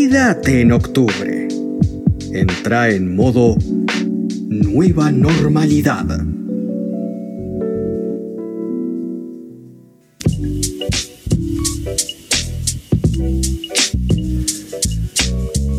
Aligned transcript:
Quédate 0.00 0.60
en 0.60 0.70
octubre. 0.70 1.48
Entra 2.32 2.88
en 2.88 3.16
modo 3.16 3.56
nueva 4.46 5.10
normalidad. 5.10 6.04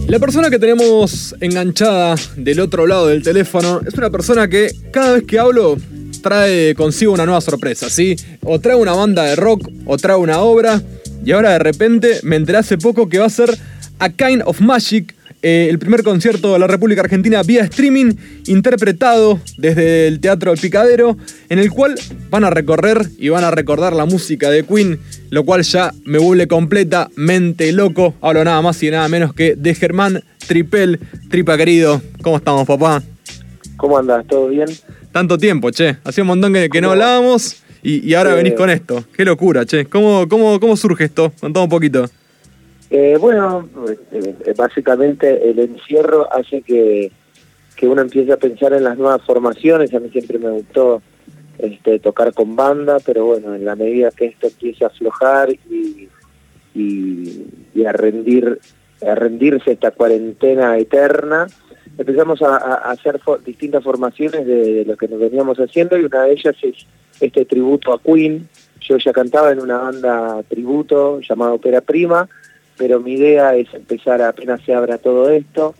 La 0.07 0.19
persona 0.19 0.49
que 0.49 0.59
tenemos 0.59 1.33
enganchada 1.39 2.15
del 2.35 2.59
otro 2.59 2.87
lado 2.87 3.07
del 3.07 3.23
teléfono 3.23 3.79
es 3.87 3.93
una 3.93 4.09
persona 4.09 4.49
que 4.49 4.69
cada 4.91 5.13
vez 5.13 5.23
que 5.23 5.39
hablo 5.39 5.77
trae 6.21 6.75
consigo 6.75 7.13
una 7.13 7.25
nueva 7.25 7.39
sorpresa, 7.39 7.89
¿sí? 7.89 8.17
O 8.41 8.59
trae 8.59 8.75
una 8.75 8.91
banda 8.91 9.23
de 9.23 9.37
rock, 9.37 9.69
o 9.85 9.95
trae 9.95 10.17
una 10.17 10.39
obra, 10.39 10.83
y 11.23 11.31
ahora 11.31 11.51
de 11.51 11.59
repente 11.59 12.19
me 12.23 12.35
enteré 12.35 12.57
hace 12.57 12.77
poco 12.77 13.07
que 13.07 13.19
va 13.19 13.25
a 13.25 13.29
ser 13.29 13.57
A 13.99 14.09
Kind 14.09 14.41
of 14.45 14.61
Magic, 14.61 15.13
eh, 15.41 15.67
el 15.69 15.77
primer 15.77 16.03
concierto 16.03 16.53
de 16.53 16.59
la 16.59 16.67
República 16.67 17.01
Argentina 17.01 17.43
vía 17.43 17.63
streaming, 17.63 18.13
interpretado 18.47 19.39
desde 19.57 20.07
el 20.07 20.19
Teatro 20.19 20.51
del 20.51 20.59
Picadero, 20.59 21.17
en 21.49 21.59
el 21.59 21.69
cual 21.69 21.95
van 22.29 22.43
a 22.45 22.49
recorrer 22.49 23.09
y 23.17 23.29
van 23.29 23.43
a 23.43 23.51
recordar 23.51 23.93
la 23.93 24.05
música 24.05 24.49
de 24.49 24.63
Queen, 24.63 24.99
lo 25.29 25.43
cual 25.43 25.63
ya 25.63 25.93
me 26.05 26.17
vuelve 26.17 26.47
completamente 26.47 27.71
loco. 27.71 28.15
Hablo 28.21 28.43
nada 28.43 28.61
más 28.61 28.81
y 28.83 28.89
nada 28.89 29.07
menos 29.07 29.33
que 29.33 29.55
de 29.55 29.75
Germán 29.75 30.23
Tripel. 30.47 30.99
Tripa 31.29 31.57
querido, 31.57 32.01
¿cómo 32.21 32.37
estamos, 32.37 32.65
papá? 32.65 33.03
¿Cómo 33.77 33.97
andas? 33.97 34.25
¿Todo 34.27 34.47
bien? 34.47 34.67
Tanto 35.11 35.37
tiempo, 35.37 35.71
che. 35.71 35.97
Hacía 36.03 36.23
un 36.23 36.27
montón 36.27 36.53
que, 36.53 36.81
no 36.81 36.91
hablábamos 36.91 37.63
y, 37.81 38.13
ahora 38.13 38.33
venís 38.33 38.53
con 38.53 38.69
esto. 38.69 39.05
Qué 39.15 39.23
locura, 39.23 39.65
che. 39.65 39.85
¿Cómo, 39.85 40.27
cómo, 40.27 40.59
cómo 40.59 40.75
surge 40.75 41.05
esto? 41.05 41.31
Contame 41.39 41.63
un 41.63 41.69
poquito. 41.69 42.09
Eh, 42.89 43.17
bueno, 43.19 43.69
eh, 44.11 44.53
básicamente 44.57 45.49
el 45.49 45.59
encierro 45.59 46.31
hace 46.33 46.61
que, 46.61 47.11
que 47.75 47.87
uno 47.87 48.01
empiece 48.01 48.31
a 48.31 48.37
pensar 48.37 48.73
en 48.73 48.83
las 48.83 48.97
nuevas 48.97 49.21
formaciones. 49.23 49.93
A 49.93 49.99
mí 49.99 50.09
siempre 50.09 50.39
me 50.39 50.49
gustó 50.49 51.01
este, 51.59 51.99
tocar 51.99 52.33
con 52.33 52.55
banda, 52.55 52.97
pero 53.05 53.25
bueno, 53.25 53.53
en 53.53 53.65
la 53.65 53.75
medida 53.75 54.11
que 54.11 54.27
esto 54.27 54.47
empiece 54.47 54.85
a 54.85 54.87
aflojar 54.87 55.49
y, 55.51 56.09
a 57.85 57.91
rendir 57.91 58.59
a 59.05 59.15
rendirse 59.15 59.71
esta 59.71 59.91
cuarentena 59.91 60.77
eterna, 60.77 61.47
empezamos 61.97 62.41
a, 62.41 62.75
hacer 62.91 63.19
distintas 63.45 63.83
formaciones 63.83 64.45
de, 64.45 64.83
lo 64.85 64.97
que 64.97 65.07
nos 65.07 65.19
veníamos 65.19 65.57
haciendo 65.59 65.97
y 65.97 66.03
una 66.05 66.23
de 66.23 66.33
ellas 66.33 66.55
es 66.61 66.85
este 67.19 67.45
tributo 67.45 67.93
a 67.93 68.01
Queen. 68.01 68.47
Yo 68.81 68.97
ya 68.97 69.11
cantaba 69.11 69.51
en 69.51 69.59
una 69.59 69.77
banda 69.77 70.43
tributo 70.47 71.19
llamada 71.21 71.53
Opera 71.53 71.81
Prima, 71.81 72.27
pero 72.79 73.01
mi 73.01 73.13
idea 73.13 73.55
es 73.55 73.71
empezar 73.73 74.21
apenas 74.21 74.61
se 74.61 74.73
abra 74.73 74.97
todo 74.97 75.29
esto, 75.29 75.75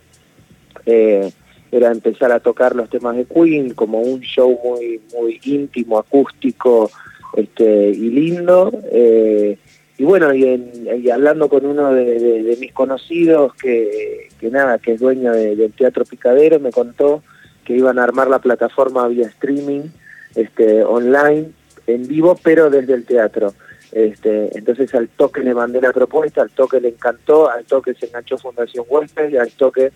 eh, 0.85 1.31
era 1.71 1.91
empezar 1.91 2.31
a 2.33 2.41
tocar 2.41 2.75
los 2.75 2.89
temas 2.89 3.15
de 3.15 3.25
Queen 3.25 3.73
como 3.73 4.01
un 4.01 4.19
show 4.19 4.59
muy 4.63 4.99
muy 5.15 5.39
íntimo, 5.45 5.97
acústico 5.97 6.91
este, 7.35 7.89
y 7.91 8.09
lindo. 8.09 8.71
Eh, 8.91 9.57
y 9.97 10.03
bueno, 10.03 10.33
y, 10.33 11.09
hablando 11.09 11.49
con 11.49 11.65
uno 11.65 11.93
de, 11.93 12.57
mis 12.59 12.73
conocidos 12.73 13.53
que, 13.55 14.29
nada, 14.49 14.77
que 14.79 14.93
es 14.93 14.99
dueño 14.99 15.33
del 15.33 15.73
Teatro 15.73 16.05
Picadero, 16.05 16.59
me 16.59 16.71
contó 16.71 17.21
que 17.65 17.75
iban 17.75 17.99
a 17.99 18.03
armar 18.03 18.29
la 18.29 18.39
plataforma 18.39 19.07
vía 19.07 19.27
streaming, 19.27 19.89
este, 20.35 20.83
online, 20.83 21.51
en 21.85 22.07
vivo, 22.07 22.39
pero 22.41 22.69
desde 22.69 22.93
el 22.93 23.05
teatro. 23.05 23.53
Este, 23.91 24.55
entonces 24.57 24.93
al 24.93 25.09
toque 25.09 25.41
le 25.41 25.53
mandé 25.53 25.81
la 25.81 25.91
propuesta, 25.91 26.41
al 26.41 26.51
toque 26.51 26.79
le 26.79 26.89
encantó, 26.89 27.49
al 27.49 27.65
toque 27.65 27.95
se 27.95 28.05
enganchó 28.05 28.37
Fundación 28.37 28.85
Huésped 28.87 29.35
al 29.35 29.51
toque 29.51 29.91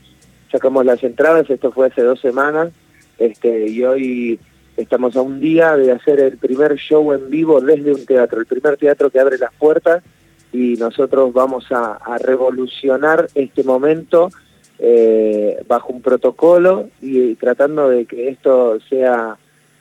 sacamos 0.53 0.86
las 0.86 1.03
entradas, 1.03 1.49
esto 1.49 1.72
fue 1.72 1.88
hace 1.88 2.03
dos 2.03 2.21
semanas, 2.21 2.71
este, 3.17 3.67
y 3.67 3.83
hoy 3.83 4.39
estamos 4.77 5.15
a 5.15 5.21
un 5.21 5.39
día 5.39 5.76
de 5.76 5.92
hacer 5.92 6.20
el 6.20 6.37
primer 6.37 6.76
show 6.76 7.11
en 7.11 7.30
vivo 7.31 7.59
desde 7.59 7.92
un 7.92 8.05
teatro, 8.05 8.39
el 8.39 8.45
primer 8.45 8.77
teatro 8.77 9.09
que 9.09 9.20
abre 9.20 9.39
las 9.39 9.52
puertas 9.55 10.04
y 10.52 10.75
nosotros 10.75 11.33
vamos 11.33 11.65
a, 11.71 11.98
revolucionar 12.20 13.27
este 13.33 13.64
momento 13.64 14.30
eh, 14.77 15.64
bajo 15.67 15.92
un 15.92 16.04
protocolo 16.04 16.89
y 17.02 17.33
tratando 17.36 17.89
de 17.89 18.05
que 18.05 18.30
esto 18.30 18.80
sea 18.87 19.37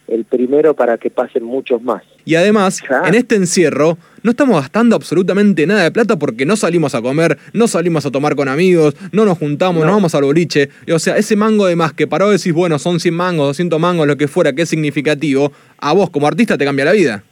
el 0.09 0.25
primero 0.25 0.75
para 0.75 0.99
que 0.99 1.11
pasen 1.11 1.45
muchos 1.45 1.83
más. 1.83 2.03
Y 2.25 2.35
además, 2.35 2.81
en 3.07 3.15
este 3.15 3.35
encierro, 3.35 3.99
no 4.23 4.31
estamos 4.31 4.61
gastando 4.61 4.95
absolutamente 4.95 5.67
nada 5.67 5.83
de 5.83 5.91
plata 5.91 6.17
porque 6.19 6.47
no 6.47 6.57
salimos 6.57 6.95
a 6.95 7.03
comer, 7.03 7.39
no 7.53 7.67
salimos 7.67 8.07
a 8.07 8.11
tomar 8.11 8.37
con 8.37 8.49
amigos, 8.49 8.95
no 9.11 9.25
nos 9.25 9.39
juntamos, 9.39 9.85
no, 9.85 9.93
vamos 9.93 10.15
al 10.15 10.23
boliche. 10.23 10.69
O 10.93 10.99
sea, 10.99 11.17
ese 11.17 11.35
mango 11.35 11.67
de 11.67 11.77
más 11.77 11.93
que 11.93 12.07
para 12.07 12.27
vos 12.27 12.35
decís, 12.35 12.53
bueno, 12.53 12.79
son 12.79 13.01
100 13.01 13.15
mangos, 13.15 13.47
200 13.49 13.81
mangos, 13.81 14.07
lo 14.07 14.17
que 14.17 14.29
fuera, 14.29 14.53
que 14.53 14.62
es 14.62 14.69
significativo, 14.69 15.53
a 15.79 15.93
vos 15.93 16.11
como 16.11 16.27
artista 16.27 16.57
te 16.57 16.65
cambia 16.65 16.85
la 16.85 16.93
vida. 16.93 17.25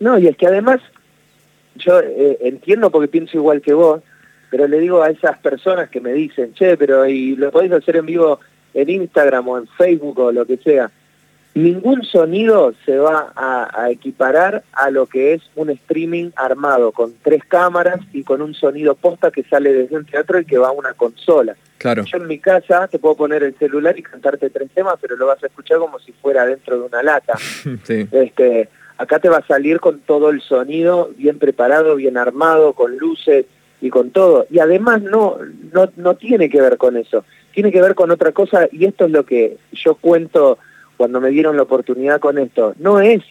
No, 0.00 0.18
y 0.18 0.26
es 0.26 0.36
que 0.36 0.46
además, 0.46 0.80
yo 1.76 2.00
eh, 2.00 2.38
entiendo 2.42 2.90
porque 2.90 3.08
pienso 3.08 3.36
igual 3.36 3.60
que 3.60 3.74
vos, 3.74 4.02
pero 4.50 4.66
le 4.66 4.80
digo 4.80 5.02
a 5.02 5.10
esas 5.10 5.38
personas 5.38 5.90
que 5.90 6.00
me 6.00 6.12
dicen, 6.12 6.54
che, 6.54 6.76
pero 6.76 7.06
¿y 7.06 7.36
lo 7.36 7.50
podéis 7.50 7.72
hacer 7.72 7.96
en 7.96 8.06
vivo 8.06 8.40
en 8.72 8.90
Instagram 8.90 9.48
o 9.48 9.58
en 9.58 9.66
Facebook 9.68 10.18
o 10.18 10.32
lo 10.32 10.46
que 10.46 10.56
sea? 10.58 10.90
Ningún 11.54 12.02
sonido 12.02 12.74
se 12.84 12.98
va 12.98 13.32
a, 13.36 13.88
equiparar 13.88 14.64
a 14.72 14.90
lo 14.90 15.06
que 15.06 15.34
es 15.34 15.42
un 15.54 15.70
streaming 15.70 16.30
armado 16.34 16.90
con 16.90 17.14
tres 17.22 17.44
cámaras 17.46 18.00
y 18.12 18.24
con 18.24 18.42
un 18.42 18.54
sonido 18.54 18.96
posta 18.96 19.30
que 19.30 19.44
sale 19.44 19.72
desde 19.72 19.96
un 19.96 20.04
teatro 20.04 20.40
y 20.40 20.44
que 20.44 20.58
va 20.58 20.68
a 20.68 20.72
una 20.72 20.94
consola. 20.94 21.54
Claro. 21.78 22.04
Yo 22.04 22.18
en 22.18 22.26
mi 22.26 22.40
casa 22.40 22.88
te 22.88 22.98
puedo 22.98 23.14
poner 23.14 23.44
el 23.44 23.54
celular 23.54 23.96
y 23.96 24.02
cantarte 24.02 24.50
tres 24.50 24.68
temas, 24.74 24.96
pero 25.00 25.16
lo 25.16 25.26
vas 25.26 25.42
a 25.44 25.46
escuchar 25.46 25.78
como 25.78 26.00
si 26.00 26.10
fuera 26.10 26.44
dentro 26.44 26.76
de 26.76 26.86
una 26.86 27.04
lata. 27.04 27.34
este, 27.88 28.68
acá 28.98 29.20
te 29.20 29.28
va 29.28 29.38
a 29.38 29.46
salir 29.46 29.78
con 29.78 30.00
todo 30.00 30.30
el 30.30 30.40
sonido 30.40 31.10
bien 31.16 31.38
preparado, 31.38 31.94
bien 31.94 32.16
armado, 32.16 32.72
con 32.72 32.96
luces 32.98 33.46
y 33.80 33.90
con 33.90 34.10
todo. 34.10 34.46
Y 34.50 34.58
además 34.58 35.02
no, 35.02 35.38
no, 35.72 35.88
no 35.94 36.16
tiene 36.16 36.48
que 36.48 36.60
ver 36.60 36.78
con 36.78 36.96
eso, 36.96 37.24
tiene 37.52 37.70
que 37.70 37.80
ver 37.80 37.94
con 37.94 38.10
otra 38.10 38.32
cosa 38.32 38.68
y 38.72 38.86
esto 38.86 39.04
es 39.04 39.12
lo 39.12 39.24
que 39.24 39.58
yo 39.72 39.94
cuento 39.94 40.58
cuando 41.04 41.20
me 41.20 41.28
dieron 41.28 41.58
la 41.58 41.64
oportunidad 41.64 42.18
con 42.18 42.38
esto, 42.38 42.74
no 42.78 42.98
es 42.98 43.22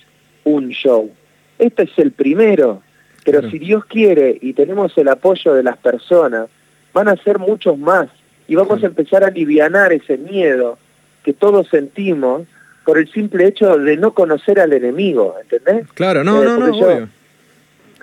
un 0.44 0.70
show, 0.70 1.10
este 1.58 1.86
es 1.86 1.98
el 1.98 2.12
primero, 2.12 2.84
pero 3.26 3.50
si 3.50 3.58
Dios 3.58 3.84
quiere 3.86 4.38
y 4.40 4.54
tenemos 4.54 4.96
el 4.96 5.08
apoyo 5.08 5.56
de 5.56 5.64
las 5.64 5.78
personas, 5.78 6.50
van 6.94 7.08
a 7.08 7.16
ser 7.16 7.40
muchos 7.40 7.80
más. 7.80 8.10
Y 8.48 8.54
vamos 8.54 8.84
a 8.84 8.86
empezar 8.86 9.24
a 9.24 9.28
aliviar 9.30 9.92
ese 9.92 10.20
miedo 10.20 10.78
que 11.24 11.34
todos 11.34 11.68
sentimos 11.70 12.44
por 12.86 13.00
el 13.00 13.12
simple 13.12 13.48
hecho 13.48 13.76
de 13.80 13.98
no 13.98 14.14
conocer 14.14 14.60
al 14.60 14.72
enemigo, 14.72 15.36
¿entendés? 15.42 15.88
Claro, 15.96 16.24
no, 16.24 16.44
eh, 16.44 16.46
no, 16.46 16.60
no, 16.60 16.80
yo, 16.80 17.08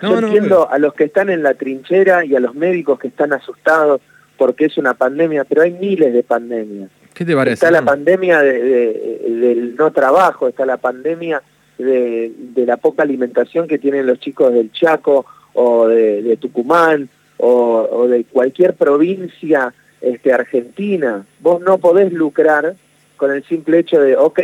yo 0.01 0.19
entiendo 0.19 0.69
a 0.69 0.79
los 0.79 0.93
que 0.95 1.05
están 1.05 1.29
en 1.29 1.43
la 1.43 1.53
trinchera 1.53 2.25
y 2.25 2.35
a 2.35 2.41
los 2.41 2.55
médicos 2.55 2.99
que 2.99 3.07
están 3.07 3.31
asustados 3.31 4.01
porque 4.35 4.65
es 4.65 4.77
una 4.77 4.95
pandemia, 4.95 5.45
pero 5.45 5.61
hay 5.61 5.71
miles 5.71 6.11
de 6.11 6.23
pandemias. 6.23 6.89
¿Qué 7.13 7.25
te 7.25 7.35
parece? 7.35 7.53
Está 7.53 7.71
la 7.71 7.83
pandemia 7.83 8.41
del 8.41 9.75
no 9.77 9.91
trabajo, 9.91 10.47
está 10.47 10.65
la 10.65 10.77
pandemia 10.77 11.41
de, 11.77 12.31
la 12.65 12.77
poca 12.77 13.03
alimentación 13.03 13.67
que 13.67 13.79
tienen 13.79 14.05
los 14.05 14.19
chicos 14.19 14.53
del 14.53 14.71
Chaco 14.71 15.25
o 15.53 15.87
de, 15.87 16.37
Tucumán 16.39 17.09
o, 17.37 18.07
de 18.07 18.23
cualquier 18.25 18.75
provincia 18.75 19.73
este, 19.99 20.33
argentina. 20.33 21.25
Vos 21.39 21.61
no 21.61 21.77
podés 21.79 22.13
lucrar 22.13 22.75
con 23.17 23.31
el 23.31 23.43
simple 23.43 23.79
hecho 23.79 24.01
de, 24.01 24.15
ok, 24.15 24.39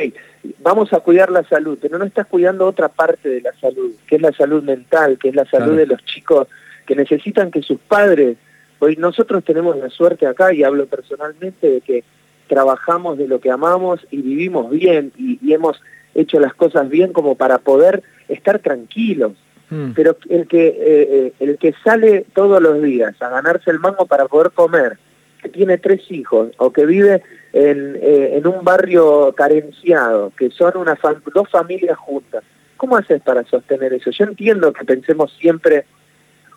vamos 0.59 0.93
a 0.93 0.99
cuidar 0.99 1.31
la 1.31 1.43
salud, 1.43 1.79
pero 1.81 1.97
no 1.97 2.05
estás 2.05 2.27
cuidando 2.27 2.65
otra 2.67 2.89
parte 2.89 3.27
de 3.29 3.41
la 3.41 3.53
salud, 3.59 3.93
que 4.05 4.17
es 4.17 4.21
la 4.21 4.31
salud 4.33 4.63
mental, 4.63 5.17
que 5.19 5.29
es 5.29 5.35
la 5.35 5.45
salud 5.45 5.75
de 5.75 5.87
los 5.87 6.03
chicos 6.05 6.47
que 6.85 6.95
necesitan 6.95 7.51
que 7.51 7.61
sus 7.61 7.79
padres, 7.79 8.37
hoy 8.79 8.95
nosotros 8.95 9.43
tenemos 9.43 9.77
la 9.77 9.89
suerte 9.89 10.27
acá, 10.27 10.53
y 10.53 10.63
hablo 10.63 10.85
personalmente, 10.85 11.69
de 11.69 11.81
que 11.81 12.03
trabajamos 12.47 13.17
de 13.17 13.27
lo 13.27 13.39
que 13.39 13.51
amamos 13.51 14.05
y 14.11 14.21
vivimos 14.21 14.69
bien 14.69 15.11
y, 15.17 15.37
hemos 15.53 15.81
hecho 16.15 16.39
las 16.39 16.53
cosas 16.53 16.89
bien 16.89 17.13
como 17.13 17.35
para 17.35 17.59
poder 17.59 18.03
estar 18.27 18.59
tranquilos. 18.59 19.33
Hmm. 19.69 19.91
Pero 19.95 20.17
el 20.29 20.47
que, 20.47 20.67
eh, 20.67 20.75
eh, 20.79 21.33
el 21.39 21.57
que 21.57 21.73
sale 21.83 22.25
todos 22.33 22.61
los 22.61 22.81
días 22.81 23.21
a 23.21 23.29
ganarse 23.29 23.69
el 23.69 23.79
mango 23.79 24.05
para 24.05 24.25
poder 24.25 24.51
comer, 24.51 24.97
que 25.41 25.49
tiene 25.49 25.77
tres 25.77 26.09
hijos 26.09 26.51
o 26.57 26.71
que 26.71 26.85
vive 26.85 27.21
en, 27.53 27.97
eh, 28.01 28.37
en 28.37 28.47
un 28.47 28.63
barrio 28.63 29.33
carenciado, 29.35 30.31
que 30.37 30.49
son 30.51 30.77
una 30.77 30.97
dos 31.33 31.49
familias 31.49 31.97
juntas, 31.97 32.43
¿cómo 32.77 32.97
haces 32.97 33.21
para 33.21 33.43
sostener 33.43 33.93
eso? 33.93 34.09
Yo 34.11 34.25
entiendo 34.25 34.73
que 34.73 34.85
pensemos 34.85 35.35
siempre 35.39 35.85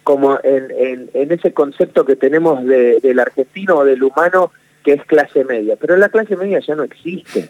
como 0.03 0.39
en, 0.43 1.11
en, 1.13 1.33
ese 1.33 1.53
concepto 1.53 2.05
que 2.05 2.17
tenemos 2.17 2.65
del 2.65 3.19
argentino 3.19 3.77
o 3.77 3.85
del 3.85 4.03
humano 4.03 4.51
que 4.85 4.93
es 4.93 5.05
clase 5.05 5.45
media, 5.45 5.77
pero 5.77 5.97
la 5.97 6.09
clase 6.09 6.37
media 6.37 6.61
ya 6.61 6.75
no 6.75 6.83
existe, 6.83 7.49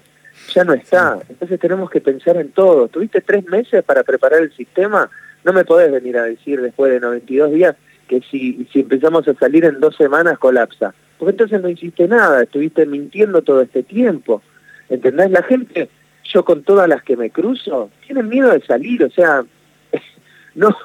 ya 0.53 0.65
no 0.65 0.73
está, 0.73 1.19
entonces 1.29 1.61
tenemos 1.61 1.91
que 1.91 2.01
pensar 2.01 2.37
en 2.37 2.51
todo. 2.51 2.89
Tuviste 2.89 3.21
tres 3.21 3.45
meses 3.47 3.85
para 3.85 4.03
preparar 4.03 4.43
el 4.43 4.53
sistema, 4.53 5.11
no 5.45 5.53
me 5.53 5.65
podés 5.65 5.93
venir 5.93 6.17
a 6.19 6.25
decir 6.25 6.61
después 6.61 6.93
de 6.93 7.01
92 7.01 7.53
días 7.53 7.77
que 8.09 8.21
si, 8.31 8.67
si 8.73 8.81
empezamos 8.81 9.27
a 9.29 9.35
salir 9.35 9.65
en 9.65 9.79
dos 9.81 9.97
semanas 9.97 10.39
colapsa. 10.39 10.95
Porque 11.19 11.31
entonces 11.33 11.61
no 11.63 11.69
hiciste 11.69 12.09
nada, 12.09 12.43
estuviste 12.43 12.87
mintiendo 12.87 13.43
todo 13.43 13.61
este 13.61 13.83
tiempo. 13.83 14.43
¿Entendés? 14.89 15.31
La 15.31 15.43
gente, 15.43 15.89
yo 16.25 16.45
con 16.45 16.65
todas 16.65 16.89
las 16.89 17.03
que 17.03 17.17
me 17.17 17.31
cruzo, 17.31 17.91
tienen 18.07 18.29
miedo 18.29 18.51
de 18.51 18.63
salir, 18.63 19.05
o 19.05 19.11
sea, 19.11 19.45
no, 20.55 20.77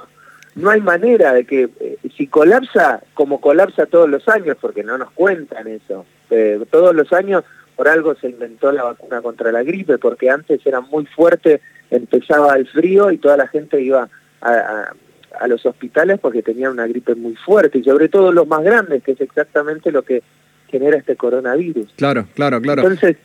no 0.55 0.69
hay 0.69 0.81
manera 0.81 1.33
de 1.33 1.45
que, 1.45 1.69
eh, 1.79 1.97
si 2.15 2.27
colapsa, 2.27 3.01
como 3.13 3.41
colapsa 3.41 3.85
todos 3.85 4.09
los 4.09 4.27
años, 4.27 4.57
porque 4.59 4.83
no 4.83 4.97
nos 4.97 5.11
cuentan 5.11 5.67
eso, 5.67 6.05
eh, 6.29 6.59
todos 6.69 6.95
los 6.95 7.11
años 7.13 7.43
por 7.75 7.87
algo 7.87 8.15
se 8.15 8.29
inventó 8.29 8.71
la 8.71 8.83
vacuna 8.83 9.21
contra 9.21 9.51
la 9.51 9.63
gripe, 9.63 9.97
porque 9.97 10.29
antes 10.29 10.65
era 10.65 10.79
muy 10.79 11.05
fuerte, 11.05 11.61
empezaba 11.91 12.55
el 12.55 12.67
frío 12.67 13.11
y 13.11 13.17
toda 13.17 13.35
la 13.37 13.47
gente 13.47 13.81
iba 13.81 14.07
a 14.41 14.93
a 15.39 15.47
los 15.47 15.65
hospitales 15.65 16.19
porque 16.19 16.41
tenían 16.41 16.71
una 16.71 16.87
gripe 16.87 17.15
muy 17.15 17.35
fuerte 17.35 17.79
y 17.79 17.83
sobre 17.83 18.09
todo 18.09 18.31
los 18.31 18.47
más 18.47 18.63
grandes, 18.63 19.03
que 19.03 19.13
es 19.13 19.21
exactamente 19.21 19.91
lo 19.91 20.03
que 20.03 20.23
genera 20.67 20.97
este 20.97 21.15
coronavirus. 21.15 21.87
Claro, 21.95 22.27
claro, 22.33 22.61
claro. 22.61 22.81
Entonces, 22.81 23.17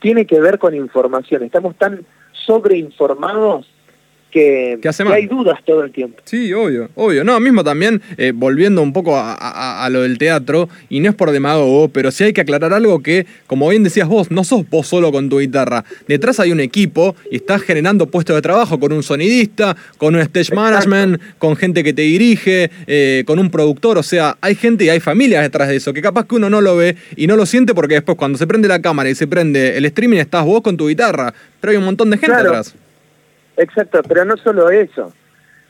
tiene 0.00 0.26
que 0.26 0.40
ver 0.40 0.58
con 0.58 0.74
información. 0.74 1.42
Estamos 1.42 1.76
tan 1.76 2.04
sobreinformados 2.32 3.68
que, 4.30 4.78
hay 5.10 5.26
dudas 5.26 5.58
todo 5.64 5.82
el 5.82 5.90
tiempo. 5.90 6.20
Sí, 6.24 6.52
obvio, 6.52 6.90
obvio. 6.94 7.24
No, 7.24 7.38
mismo 7.40 7.64
también, 7.64 8.00
eh, 8.16 8.32
volviendo 8.34 8.82
un 8.82 8.92
poco 8.92 9.14
a, 9.16 9.88
lo 9.90 10.02
del 10.02 10.18
teatro, 10.18 10.68
y 10.88 11.00
no 11.00 11.10
es 11.10 11.14
por 11.14 11.30
demagogo, 11.30 11.88
pero 11.88 12.10
sí 12.10 12.24
hay 12.24 12.32
que 12.32 12.42
aclarar 12.42 12.72
algo 12.72 13.02
que, 13.02 13.26
como 13.46 13.68
bien 13.68 13.84
decías 13.84 14.08
vos, 14.08 14.30
no 14.30 14.44
sos 14.44 14.68
vos 14.68 14.86
solo 14.86 15.10
con 15.12 15.28
tu 15.28 15.40
guitarra. 15.40 15.84
Detrás 16.06 16.40
hay 16.40 16.52
un 16.52 16.60
equipo 16.60 17.16
y 17.30 17.36
estás 17.36 17.62
generando 17.62 18.06
puestos 18.06 18.36
de 18.36 18.42
trabajo 18.42 18.78
con 18.78 18.92
un 18.92 19.02
sonidista, 19.02 19.76
con 19.96 20.14
un 20.14 20.20
stage 20.20 20.54
management, 20.54 21.20
con 21.38 21.56
gente 21.56 21.82
que 21.82 21.92
te 21.92 22.02
dirige, 22.02 22.70
eh, 22.86 23.24
con 23.26 23.38
un 23.38 23.50
productor. 23.50 23.98
O 23.98 24.02
sea, 24.02 24.36
hay 24.40 24.54
gente 24.54 24.84
y 24.84 24.88
hay 24.90 25.00
familias 25.00 25.42
detrás 25.42 25.68
de 25.68 25.76
eso, 25.76 25.92
que 25.92 26.02
capaz 26.02 26.26
que 26.26 26.36
uno 26.36 26.50
no 26.50 26.60
lo 26.60 26.76
ve 26.76 26.96
y 27.16 27.26
no 27.26 27.36
lo 27.36 27.46
siente 27.46 27.74
porque 27.74 27.94
después 27.94 28.18
cuando 28.18 28.38
se 28.38 28.46
prende 28.46 28.68
la 28.68 28.82
cámara 28.82 29.08
y 29.08 29.14
se 29.14 29.26
prende 29.26 29.76
el 29.76 29.84
streaming 29.86 30.18
estás 30.18 30.44
vos 30.44 30.62
con 30.62 30.76
tu 30.76 30.88
guitarra, 30.88 31.32
pero 31.60 31.70
hay 31.70 31.76
un 31.76 31.84
montón 31.84 32.10
de 32.10 32.18
gente 32.18 32.36
detrás. 32.36 32.74
Exacto, 33.58 34.00
pero 34.06 34.24
no 34.24 34.36
solo 34.36 34.70
eso. 34.70 35.12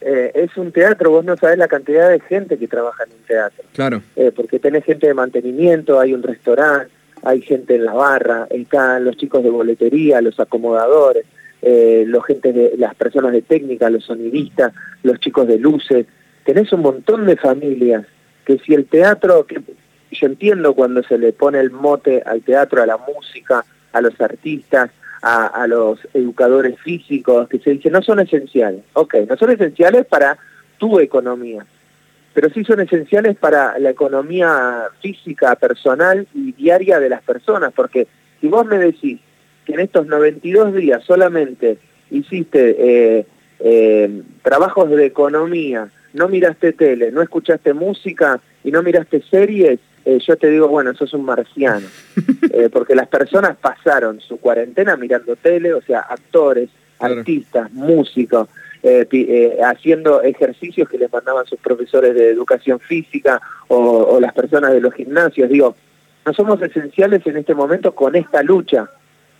Eh, 0.00 0.30
es 0.34 0.56
un 0.56 0.70
teatro, 0.70 1.10
vos 1.10 1.24
no 1.24 1.36
sabés 1.36 1.58
la 1.58 1.66
cantidad 1.66 2.08
de 2.08 2.20
gente 2.20 2.56
que 2.56 2.68
trabaja 2.68 3.04
en 3.04 3.12
un 3.12 3.24
teatro. 3.26 3.64
Claro. 3.74 4.02
Eh, 4.14 4.30
porque 4.34 4.60
tenés 4.60 4.84
gente 4.84 5.08
de 5.08 5.14
mantenimiento, 5.14 5.98
hay 5.98 6.14
un 6.14 6.22
restaurante, 6.22 6.92
hay 7.22 7.40
gente 7.42 7.74
en 7.74 7.84
la 7.84 7.94
barra, 7.94 8.46
están 8.50 9.04
los 9.04 9.16
chicos 9.16 9.42
de 9.42 9.50
boletería, 9.50 10.20
los 10.20 10.38
acomodadores, 10.38 11.24
eh, 11.62 12.04
los 12.06 12.24
gente 12.24 12.52
de, 12.52 12.74
las 12.76 12.94
personas 12.94 13.32
de 13.32 13.42
técnica, 13.42 13.90
los 13.90 14.04
sonidistas, 14.04 14.72
los 15.02 15.18
chicos 15.18 15.48
de 15.48 15.58
luces. 15.58 16.06
Tenés 16.44 16.72
un 16.72 16.82
montón 16.82 17.26
de 17.26 17.36
familias 17.36 18.06
que 18.44 18.58
si 18.58 18.74
el 18.74 18.86
teatro, 18.86 19.46
que 19.46 19.60
yo 20.12 20.26
entiendo 20.26 20.74
cuando 20.74 21.02
se 21.02 21.18
le 21.18 21.32
pone 21.32 21.58
el 21.58 21.70
mote 21.70 22.22
al 22.24 22.42
teatro, 22.42 22.82
a 22.82 22.86
la 22.86 22.98
música, 22.98 23.64
a 23.92 24.00
los 24.00 24.18
artistas, 24.20 24.90
a, 25.22 25.66
los 25.66 25.98
educadores 26.14 26.78
físicos 26.80 27.48
que 27.48 27.58
se 27.58 27.70
dice 27.70 27.90
no 27.90 28.02
son 28.02 28.20
esenciales. 28.20 28.82
Ok, 28.92 29.14
no 29.28 29.36
son 29.36 29.50
esenciales 29.50 30.06
para 30.06 30.38
tu 30.78 31.00
economía, 31.00 31.66
pero 32.34 32.50
sí 32.50 32.64
son 32.64 32.80
esenciales 32.80 33.36
para 33.36 33.78
la 33.78 33.90
economía 33.90 34.84
física, 35.00 35.56
personal 35.56 36.26
y 36.34 36.52
diaria 36.52 37.00
de 37.00 37.08
las 37.08 37.22
personas, 37.22 37.72
porque 37.74 38.06
si 38.40 38.48
vos 38.48 38.64
me 38.66 38.78
decís 38.78 39.20
que 39.64 39.74
en 39.74 39.80
estos 39.80 40.06
92 40.06 40.74
días 40.74 41.02
solamente 41.04 41.78
hiciste 42.10 42.76
eh, 42.78 43.26
eh, 43.60 44.22
trabajos 44.42 44.88
de 44.90 45.06
economía, 45.06 45.90
no 46.14 46.28
miraste 46.28 46.72
tele, 46.72 47.10
no 47.10 47.22
escuchaste 47.22 47.74
música 47.74 48.40
y 48.64 48.70
no 48.70 48.82
miraste 48.82 49.22
series, 49.30 49.80
eh, 50.08 50.20
yo 50.26 50.38
te 50.38 50.48
digo, 50.48 50.68
bueno, 50.68 50.94
sos 50.94 51.12
un 51.12 51.26
marciano, 51.26 51.86
eh, 52.50 52.70
porque 52.72 52.94
las 52.94 53.08
personas 53.08 53.58
pasaron 53.58 54.20
su 54.20 54.38
cuarentena 54.38 54.96
mirando 54.96 55.36
tele, 55.36 55.74
o 55.74 55.82
sea, 55.82 56.00
actores, 56.00 56.70
artistas, 56.98 57.70
músicos, 57.74 58.48
eh, 58.82 59.58
haciendo 59.62 60.22
ejercicios 60.22 60.88
que 60.88 60.96
les 60.96 61.12
mandaban 61.12 61.44
sus 61.44 61.60
profesores 61.60 62.14
de 62.14 62.30
educación 62.30 62.80
física 62.80 63.38
o, 63.68 64.18
las 64.18 64.32
personas 64.32 64.72
de 64.72 64.80
los 64.80 64.94
gimnasios. 64.94 65.50
Digo, 65.50 65.76
no 66.24 66.32
somos 66.32 66.62
esenciales 66.62 67.26
en 67.26 67.36
este 67.36 67.54
momento 67.54 67.94
con 67.94 68.16
esta 68.16 68.42
lucha. 68.42 68.88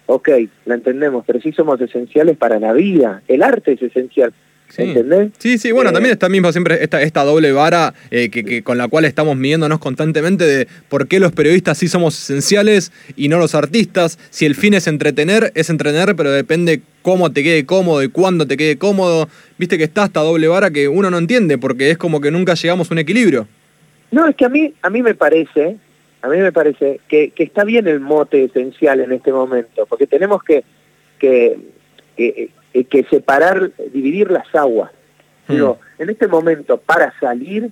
Ok, 0.05 0.29
la 0.67 0.75
entendemos, 0.75 1.25
pero 1.27 1.41
sí 1.41 1.51
somos 1.51 1.81
esenciales 1.81 2.37
para 2.37 2.61
la 2.61 2.75
vida. 2.75 3.23
El 3.27 3.43
arte 3.43 3.73
es 3.73 3.81
esencial. 3.81 4.35
Sí. 4.69 4.95
Sí, 5.39 5.59
sí, 5.59 5.73
bueno, 5.73 5.93
también 5.93 6.13
está 6.13 6.29
mismo 6.29 6.53
siempre 6.53 6.83
esta, 6.83 7.01
esta 7.01 7.25
doble 7.25 7.53
vara 7.53 7.95
eh, 8.11 8.29
que, 8.29 8.63
con 8.63 8.77
la 8.77 8.87
cual 8.87 9.07
estamos 9.07 9.37
midiéndonos 9.37 9.79
constantemente 9.79 10.45
de 10.45 10.69
por 10.89 11.09
qué 11.09 11.19
los 11.21 11.33
periodistas 11.33 11.79
sí 11.79 11.89
somos 11.89 12.23
esenciales 12.23 12.93
y 13.17 13.29
no 13.29 13.39
los 13.39 13.55
artistas. 13.55 14.19
Si 14.31 14.45
el 14.45 14.55
fin 14.55 14.75
es 14.75 14.87
entretener, 14.87 15.53
es 15.55 15.71
entretener, 15.71 16.15
pero 16.17 16.31
depende 16.31 16.83
cómo 17.03 17.33
te 17.33 17.43
quede 17.43 17.65
cómodo 17.65 18.03
y 18.03 18.09
cuándo 18.09 18.47
te 18.47 18.57
quede 18.57 18.77
cómodo. 18.77 19.29
Viste 19.57 19.79
que 19.79 19.85
está 19.85 20.05
esta 20.05 20.21
doble 20.21 20.49
vara 20.49 20.71
que 20.71 20.87
uno 20.87 21.11
no 21.11 21.19
entiende 21.19 21.57
porque 21.57 21.91
es 21.91 21.99
como 21.99 22.21
que 22.21 22.31
nunca 22.31 22.55
llegamos 22.55 22.91
a 22.91 22.95
un 22.95 22.99
equilibrio. 22.99 23.49
No, 24.11 24.27
es 24.27 24.37
que 24.37 24.45
a 24.45 24.49
mí, 24.49 24.75
a 24.83 24.91
mí 24.91 25.03
me 25.03 25.15
parece, 25.15 25.77
a 26.23 26.29
mí 26.29 26.37
me 26.39 26.53
parece 26.53 27.01
que, 27.09 27.33
está 27.37 27.65
bien 27.65 27.89
el 27.89 28.01
mote 28.01 28.45
esencial 28.45 29.01
en 29.01 29.13
este 29.13 29.33
momento, 29.33 29.87
porque 29.87 30.07
tenemos 30.07 30.43
que, 30.43 30.63
que, 31.19 31.59
que 32.17 32.51
eh, 32.79 32.85
que 32.85 33.05
separar, 33.05 33.71
dividir 33.93 34.31
las 34.31 34.53
aguas. 34.55 34.91
Hmm. 35.47 35.63
en 35.99 36.11
este 36.11 36.29
momento, 36.29 36.77
para 36.77 37.19
salir, 37.19 37.71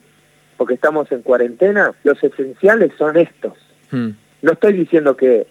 porque 0.56 0.74
estamos 0.74 1.12
en 1.12 1.20
cuarentena, 1.20 1.92
los 2.04 2.22
esenciales 2.24 2.92
son 2.96 3.18
estos. 3.18 3.52
Hmm. 3.90 4.10
No 4.40 4.52
estoy 4.52 4.72
diciendo 4.72 5.14
que, 5.14 5.46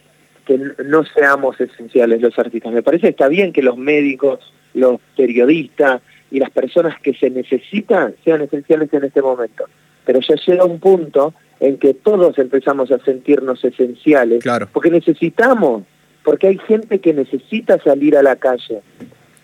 que 0.46 0.60
no 0.84 1.04
seamos 1.06 1.62
esenciales 1.62 2.22
los 2.22 2.38
artistas. 2.40 2.74
Me 2.74 2.82
parece 2.82 3.04
que 3.04 3.10
está 3.10 3.28
bien 3.28 3.54
que 3.54 3.62
los 3.62 3.78
médicos, 3.78 4.40
los 4.74 5.00
periodistas 5.16 6.02
y 6.32 6.40
las 6.40 6.50
personas 6.50 7.00
que 7.00 7.14
se 7.14 7.30
necesitan 7.30 8.16
sean 8.24 8.42
esenciales 8.42 8.92
en 8.94 9.04
este 9.04 9.22
momento. 9.22 9.66
Pero 10.06 10.20
ya 10.20 10.36
llega 10.36 10.66
un 10.66 10.80
punto 10.80 11.34
en 11.60 11.78
que 11.78 11.94
todos 11.94 12.38
empezamos 12.40 12.92
a 12.92 13.00
sentirnos 13.00 13.64
esenciales, 13.64 14.44
claro. 14.44 14.68
porque 14.74 14.92
necesitamos, 14.92 15.84
porque 16.24 16.48
hay 16.48 16.58
gente 16.58 17.00
que 17.00 17.14
necesita 17.14 17.80
salir 17.80 18.18
a 18.18 18.24
la 18.24 18.36
calle, 18.36 18.82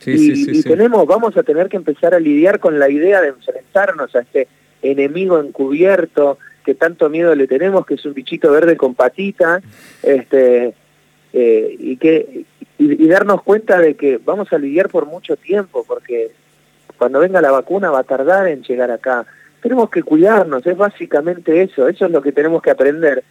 y, 0.05 0.63
tenemos, 0.63 1.05
vamos 1.05 1.37
a 1.37 1.43
tener 1.43 1.69
que 1.69 1.77
empezar 1.77 2.13
a 2.13 2.19
lidiar 2.19 2.59
con 2.59 2.79
la 2.79 2.89
idea 2.89 3.21
de 3.21 3.29
enfrentarnos 3.29 4.15
a 4.15 4.21
este 4.21 4.47
enemigo 4.81 5.39
encubierto 5.39 6.37
que 6.65 6.75
tanto 6.75 7.09
miedo 7.09 7.35
le 7.35 7.47
tenemos, 7.47 7.85
que 7.85 7.95
es 7.95 8.05
un 8.05 8.13
bichito 8.13 8.51
verde 8.51 8.77
con 8.77 8.95
patita, 8.95 9.61
este, 10.03 10.73
eh, 11.33 11.75
y 11.79 11.97
que 11.97 12.45
y, 12.77 13.07
darnos 13.07 13.43
cuenta 13.43 13.79
de 13.79 13.95
que 13.95 14.19
vamos 14.23 14.51
a 14.53 14.57
lidiar 14.57 14.89
por 14.89 15.05
mucho 15.05 15.35
tiempo, 15.35 15.83
porque 15.87 16.31
cuando 16.97 17.19
venga 17.19 17.41
la 17.41 17.51
vacuna 17.51 17.91
va 17.91 17.99
a 17.99 18.03
tardar 18.03 18.47
en 18.47 18.63
llegar 18.63 18.91
acá. 18.91 19.25
Tenemos 19.61 19.89
que 19.89 20.01
cuidarnos, 20.01 20.65
es 20.65 20.75
básicamente 20.75 21.61
eso, 21.61 21.87
eso 21.87 22.05
es 22.05 22.11
lo 22.11 22.21
que 22.21 22.31
tenemos 22.31 22.61
que 22.61 22.71
aprender. 22.71 23.23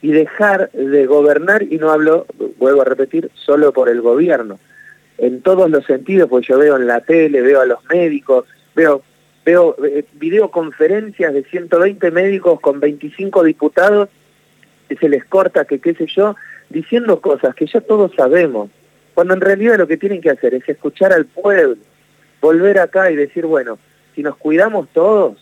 Y 0.00 0.12
dejar 0.12 0.70
de 0.70 1.06
gobernar, 1.06 1.62
y 1.62 1.78
no 1.78 1.90
hablo, 1.90 2.26
vuelvo 2.58 2.82
a 2.82 2.84
repetir, 2.84 3.30
solo 3.34 3.72
por 3.72 3.88
el 3.88 4.00
gobierno, 4.00 4.58
en 5.18 5.42
todos 5.42 5.70
los 5.70 5.84
sentidos, 5.84 6.28
porque 6.28 6.46
yo 6.48 6.58
veo 6.58 6.76
en 6.76 6.86
la 6.86 7.00
tele, 7.00 7.42
veo 7.42 7.60
a 7.60 7.66
los 7.66 7.84
médicos, 7.86 8.44
veo 8.74 9.02
veo 9.48 9.76
eh, 9.82 10.04
videoconferencias 10.12 11.32
de 11.32 11.42
120 11.42 12.10
médicos 12.10 12.60
con 12.60 12.80
25 12.80 13.42
diputados 13.44 14.10
que 14.90 14.96
se 14.96 15.08
les 15.08 15.24
corta, 15.24 15.64
que 15.64 15.78
qué 15.78 15.94
sé 15.94 16.06
yo, 16.06 16.36
diciendo 16.68 17.22
cosas 17.22 17.54
que 17.54 17.66
ya 17.66 17.80
todos 17.80 18.12
sabemos, 18.14 18.68
cuando 19.14 19.32
en 19.32 19.40
realidad 19.40 19.78
lo 19.78 19.86
que 19.86 19.96
tienen 19.96 20.20
que 20.20 20.28
hacer 20.28 20.52
es 20.52 20.68
escuchar 20.68 21.14
al 21.14 21.24
pueblo, 21.24 21.78
volver 22.42 22.78
acá 22.78 23.10
y 23.10 23.16
decir, 23.16 23.46
bueno, 23.46 23.78
si 24.14 24.22
nos 24.22 24.36
cuidamos 24.36 24.86
todos, 24.92 25.38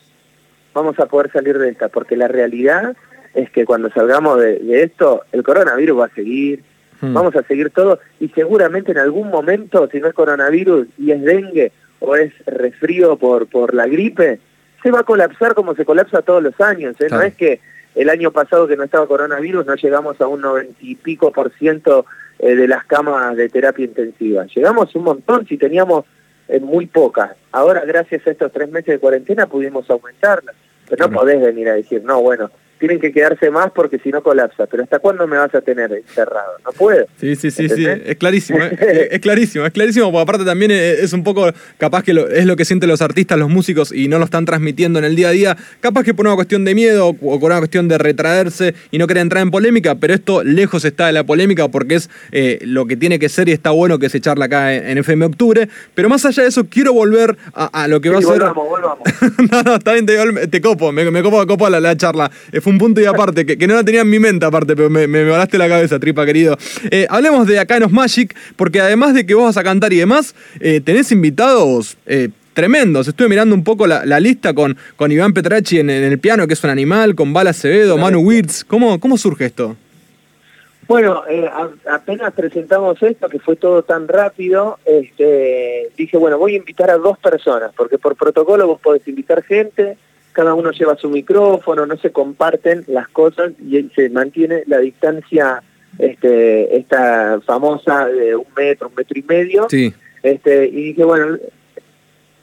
vamos 0.72 0.96
a 1.00 1.06
poder 1.06 1.32
salir 1.32 1.58
de 1.58 1.70
esta, 1.70 1.88
porque 1.88 2.16
la 2.16 2.28
realidad 2.28 2.96
es 3.34 3.50
que 3.50 3.64
cuando 3.64 3.90
salgamos 3.90 4.38
de 4.38 4.82
esto, 4.84 5.22
el 5.32 5.42
coronavirus 5.42 5.98
va 5.98 6.06
a 6.06 6.14
seguir, 6.14 6.62
Hmm. 7.00 7.14
Vamos 7.14 7.36
a 7.36 7.42
seguir 7.42 7.70
todo 7.70 8.00
y 8.20 8.28
seguramente 8.28 8.92
en 8.92 8.98
algún 8.98 9.28
momento, 9.28 9.88
si 9.90 10.00
no 10.00 10.08
es 10.08 10.14
coronavirus 10.14 10.88
y 10.98 11.12
es 11.12 11.22
dengue 11.22 11.72
o 12.00 12.16
es 12.16 12.32
resfrío 12.46 13.16
por, 13.16 13.46
por 13.46 13.74
la 13.74 13.86
gripe, 13.86 14.40
se 14.82 14.90
va 14.90 15.00
a 15.00 15.04
colapsar 15.04 15.54
como 15.54 15.74
se 15.74 15.84
colapsa 15.84 16.22
todos 16.22 16.42
los 16.42 16.60
años. 16.60 17.00
¿eh? 17.00 17.08
No 17.10 17.20
es 17.22 17.34
que 17.34 17.60
el 17.94 18.10
año 18.10 18.30
pasado 18.30 18.68
que 18.68 18.76
no 18.76 18.84
estaba 18.84 19.06
coronavirus 19.06 19.66
no 19.66 19.74
llegamos 19.74 20.20
a 20.20 20.26
un 20.26 20.42
noventa 20.42 20.76
y 20.80 20.94
pico 20.94 21.32
por 21.32 21.50
ciento 21.52 22.06
eh, 22.38 22.54
de 22.54 22.68
las 22.68 22.84
camas 22.84 23.36
de 23.36 23.48
terapia 23.48 23.86
intensiva. 23.86 24.46
Llegamos 24.46 24.94
un 24.94 25.04
montón 25.04 25.46
si 25.46 25.56
teníamos 25.56 26.04
eh, 26.48 26.60
muy 26.60 26.86
pocas. 26.86 27.32
Ahora, 27.52 27.84
gracias 27.84 28.26
a 28.26 28.30
estos 28.30 28.52
tres 28.52 28.70
meses 28.70 28.86
de 28.86 28.98
cuarentena, 28.98 29.46
pudimos 29.46 29.88
aumentarlas. 29.90 30.54
Pero 30.88 31.08
no 31.08 31.18
podés 31.18 31.40
venir 31.40 31.68
a 31.68 31.74
decir, 31.74 32.04
no, 32.04 32.22
bueno, 32.22 32.50
tienen 32.78 33.00
que 33.00 33.12
quedarse 33.12 33.50
más 33.50 33.70
porque 33.72 33.98
si 33.98 34.10
no 34.10 34.22
colapsa. 34.22 34.66
Pero 34.66 34.82
¿hasta 34.82 34.98
cuándo 34.98 35.26
me 35.26 35.36
vas 35.36 35.54
a 35.54 35.60
tener 35.60 35.92
encerrado? 35.92 36.52
No 36.64 36.72
puedo. 36.72 37.06
Sí, 37.18 37.36
sí, 37.36 37.50
sí, 37.50 37.68
sí, 37.68 37.86
es 37.86 38.16
clarísimo, 38.16 38.58
¿eh? 38.60 39.08
es, 39.12 39.20
clarísimo, 39.20 39.64
es 39.64 39.72
clarísimo, 39.72 40.10
porque 40.10 40.22
aparte 40.22 40.44
también 40.44 40.70
es 40.70 41.12
un 41.12 41.24
poco, 41.24 41.50
capaz 41.78 42.02
que 42.02 42.12
es 42.32 42.46
lo 42.46 42.56
que 42.56 42.64
sienten 42.64 42.88
los 42.88 43.02
artistas, 43.02 43.38
los 43.38 43.48
músicos, 43.48 43.92
y 43.92 44.08
no 44.08 44.18
lo 44.18 44.24
están 44.24 44.44
transmitiendo 44.44 44.98
en 44.98 45.04
el 45.04 45.16
día 45.16 45.28
a 45.28 45.32
día, 45.32 45.56
capaz 45.80 46.04
que 46.04 46.14
por 46.14 46.26
una 46.26 46.34
cuestión 46.34 46.64
de 46.64 46.74
miedo 46.74 47.08
o 47.08 47.14
por 47.14 47.50
una 47.50 47.58
cuestión 47.58 47.88
de 47.88 47.98
retraerse 47.98 48.74
y 48.90 48.98
no 48.98 49.06
querer 49.06 49.22
entrar 49.22 49.42
en 49.42 49.50
polémica, 49.50 49.94
pero 49.94 50.14
esto 50.14 50.42
lejos 50.44 50.84
está 50.84 51.06
de 51.06 51.12
la 51.12 51.24
polémica 51.24 51.68
porque 51.68 51.96
es 51.96 52.10
eh, 52.32 52.58
lo 52.62 52.86
que 52.86 52.96
tiene 52.96 53.18
que 53.18 53.28
ser 53.28 53.48
y 53.48 53.52
está 53.52 53.70
bueno 53.70 53.98
que 53.98 54.08
se 54.08 54.20
charla 54.20 54.46
acá 54.46 54.74
en, 54.74 54.98
FM 54.98 55.26
Octubre, 55.26 55.68
pero 55.94 56.08
más 56.08 56.24
allá 56.24 56.42
de 56.42 56.48
eso, 56.48 56.66
quiero 56.68 56.92
volver 56.92 57.36
a, 57.54 57.86
lo 57.88 58.00
que 58.00 58.10
va 58.10 58.18
a 58.18 58.22
ser... 58.22 58.38
Volvamos, 58.38 58.68
volvamos. 58.68 59.00
no, 59.50 59.62
no, 59.62 59.74
está 59.76 59.92
bien, 59.92 60.06
te, 60.06 60.60
copo, 60.60 60.92
me, 60.92 61.10
me 61.10 61.22
copo, 61.22 61.46
copo 61.46 61.68
la, 61.68 61.80
la 61.80 61.96
charla. 61.96 62.30
Eh, 62.52 62.60
fue 62.66 62.72
un 62.72 62.80
punto 62.80 63.00
y 63.00 63.04
aparte, 63.04 63.46
que, 63.46 63.64
no 63.68 63.76
la 63.76 63.84
tenía 63.84 64.00
en 64.00 64.10
mi 64.10 64.18
mente 64.18 64.44
aparte, 64.44 64.74
pero 64.74 64.90
me, 64.90 65.06
me, 65.06 65.22
volaste 65.22 65.56
la 65.56 65.68
cabeza, 65.68 66.00
tripa 66.00 66.26
querido. 66.26 66.58
Eh, 66.90 67.06
hablemos 67.08 67.46
de 67.46 67.60
Acanos 67.60 67.92
Magic, 67.92 68.34
porque 68.56 68.80
además 68.80 69.14
de 69.14 69.24
que 69.24 69.34
vos 69.34 69.44
vas 69.44 69.56
a 69.56 69.62
cantar 69.62 69.92
y 69.92 69.98
demás, 69.98 70.34
eh, 70.58 70.80
tenés 70.80 71.12
invitados 71.12 71.96
tremendos. 72.54 73.06
Estuve 73.06 73.28
mirando 73.28 73.54
un 73.54 73.62
poco 73.62 73.86
la, 73.86 74.18
lista 74.18 74.52
con, 74.52 74.76
con 74.96 75.12
Iván 75.12 75.32
Petracci 75.32 75.78
en, 75.78 75.90
el 75.90 76.18
piano, 76.18 76.48
que 76.48 76.54
es 76.54 76.64
un 76.64 76.70
animal, 76.70 77.14
con 77.14 77.32
Bala 77.32 77.50
Acevedo, 77.50 77.98
Manu 77.98 78.18
Wirtz. 78.18 78.64
¿Cómo, 78.64 78.98
¿Cómo 78.98 79.16
surge 79.16 79.44
esto? 79.44 79.76
Bueno, 80.88 81.22
apenas 81.88 82.32
presentamos 82.32 83.00
esto, 83.00 83.28
que 83.28 83.38
fue 83.38 83.54
todo 83.54 83.84
tan 83.84 84.08
rápido, 84.08 84.80
este, 84.84 85.90
dije, 85.96 86.16
bueno, 86.16 86.36
voy 86.36 86.54
a 86.54 86.56
invitar 86.56 86.90
a 86.90 86.96
dos 86.96 87.16
personas, 87.18 87.70
porque 87.76 87.98
por 87.98 88.16
protocolo 88.16 88.66
vos 88.66 88.80
podés 88.80 89.06
invitar 89.06 89.44
gente, 89.44 89.98
cada 90.36 90.52
uno 90.52 90.70
lleva 90.70 90.98
su 90.98 91.08
micrófono, 91.08 91.86
no 91.86 91.96
se 91.96 92.12
comparten 92.12 92.84
las 92.88 93.08
cosas 93.08 93.52
y 93.58 93.90
se 93.94 94.10
mantiene 94.10 94.64
la 94.66 94.80
distancia 94.80 95.62
este, 95.98 96.76
esta 96.76 97.40
famosa 97.40 98.06
de 98.06 98.36
un 98.36 98.44
metro, 98.54 98.88
un 98.88 98.94
metro 98.94 99.18
y 99.18 99.22
medio. 99.22 99.66
Sí. 99.70 99.94
Este, 100.22 100.66
y 100.66 100.88
dije, 100.88 101.04
bueno, 101.04 101.38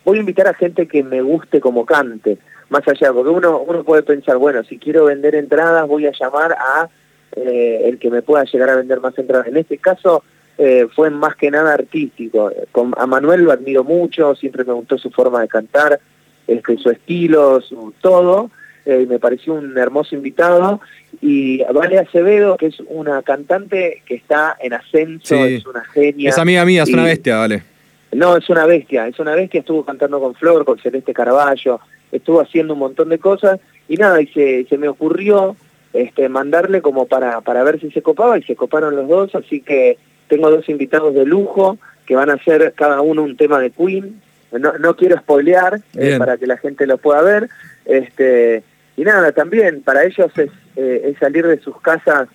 voy 0.03 0.17
a 0.17 0.21
invitar 0.21 0.47
a 0.47 0.55
gente 0.55 0.87
que 0.87 1.03
me 1.03 1.21
guste 1.21 1.61
como 1.61 1.85
cante, 1.85 2.39
más 2.69 2.81
allá, 2.87 3.13
porque 3.13 3.29
uno, 3.29 3.59
uno 3.59 3.83
puede 3.83 4.01
pensar, 4.01 4.37
bueno, 4.37 4.63
si 4.63 4.79
quiero 4.79 5.05
vender 5.05 5.35
entradas 5.35 5.87
voy 5.87 6.07
a 6.07 6.13
llamar 6.19 6.53
a 6.53 6.89
eh, 7.35 7.81
el 7.85 7.99
que 7.99 8.09
me 8.09 8.23
pueda 8.23 8.43
llegar 8.45 8.71
a 8.71 8.75
vender 8.77 9.01
más 9.01 9.15
entradas. 9.19 9.45
En 9.45 9.57
este 9.57 9.77
caso 9.77 10.23
eh, 10.57 10.87
fue 10.95 11.11
más 11.11 11.35
que 11.35 11.51
nada 11.51 11.75
artístico. 11.75 12.51
Con, 12.71 12.95
a 12.97 13.05
Manuel 13.05 13.43
lo 13.43 13.51
admiro 13.51 13.83
mucho, 13.83 14.33
siempre 14.33 14.63
me 14.63 14.73
gustó 14.73 14.97
su 14.97 15.11
forma 15.11 15.41
de 15.41 15.47
cantar 15.47 15.99
este, 16.47 16.77
su 16.77 16.89
estilo, 16.89 17.61
su 17.61 17.93
todo. 18.01 18.49
Eh, 18.85 19.05
me 19.07 19.17
pareció 19.17 19.53
un 19.53 19.77
hermoso 19.77 20.15
invitado. 20.15 20.81
Y 21.21 21.63
Vale 21.73 21.99
Acevedo, 21.99 22.57
que 22.57 22.67
es 22.67 22.81
una 22.87 23.21
cantante 23.21 24.01
que 24.05 24.15
está 24.15 24.57
en 24.59 24.73
ascenso, 24.73 25.35
es 25.45 25.65
una 25.65 25.85
genia. 25.85 26.29
Es 26.29 26.37
amiga 26.37 26.65
mía, 26.65 26.83
es 26.83 26.89
una 26.89 27.03
bestia, 27.03 27.37
Vale. 27.37 27.63
No, 28.11 28.37
es 28.37 28.47
una 28.49 28.65
bestia, 28.65 29.07
es 29.07 29.19
una 29.19 29.35
bestia. 29.35 29.61
Estuvo 29.61 29.83
cantando 29.85 30.19
con 30.19 30.35
Flor, 30.35 30.65
con 30.65 30.77
Celeste 30.79 31.13
Carballo, 31.13 31.79
estuvo 32.11 32.41
haciendo 32.41 32.73
un 32.73 32.79
montón 32.79 33.09
de 33.09 33.19
cosas. 33.19 33.59
Y 33.87 33.95
nada, 33.97 34.21
y 34.21 34.27
se, 34.27 34.65
se 34.65 34.77
me 34.77 34.87
ocurrió 34.87 35.55
este, 35.93 36.29
mandarle 36.29 36.81
como 36.81 37.07
para, 37.07 37.41
para 37.41 37.63
ver 37.63 37.79
si 37.79 37.89
se 37.91 38.01
copaba, 38.01 38.37
y 38.37 38.43
se 38.43 38.55
coparon 38.55 38.95
los 38.95 39.07
dos. 39.07 39.33
Así 39.35 39.61
que 39.61 39.97
tengo 40.27 40.49
dos 40.51 40.67
invitados 40.69 41.13
de 41.15 41.25
lujo 41.25 41.77
que 42.05 42.15
van 42.15 42.29
a 42.29 42.33
hacer 42.33 42.73
cada 42.75 43.01
uno 43.01 43.23
un 43.23 43.37
tema 43.37 43.59
de 43.59 43.71
Queen 43.71 44.21
no, 44.59 44.77
no 44.77 44.95
quiero 44.95 45.17
spoilear 45.17 45.81
eh, 45.95 46.17
para 46.17 46.37
que 46.37 46.47
la 46.47 46.57
gente 46.57 46.85
lo 46.87 46.97
pueda 46.97 47.21
ver. 47.21 47.49
Este, 47.85 48.63
y 48.95 49.03
nada, 49.03 49.31
también 49.31 49.81
para 49.81 50.03
ellos 50.03 50.31
es, 50.37 50.49
eh, 50.75 51.15
salir 51.19 51.45
de 51.47 51.59
sus 51.59 51.79
casas 51.81 52.27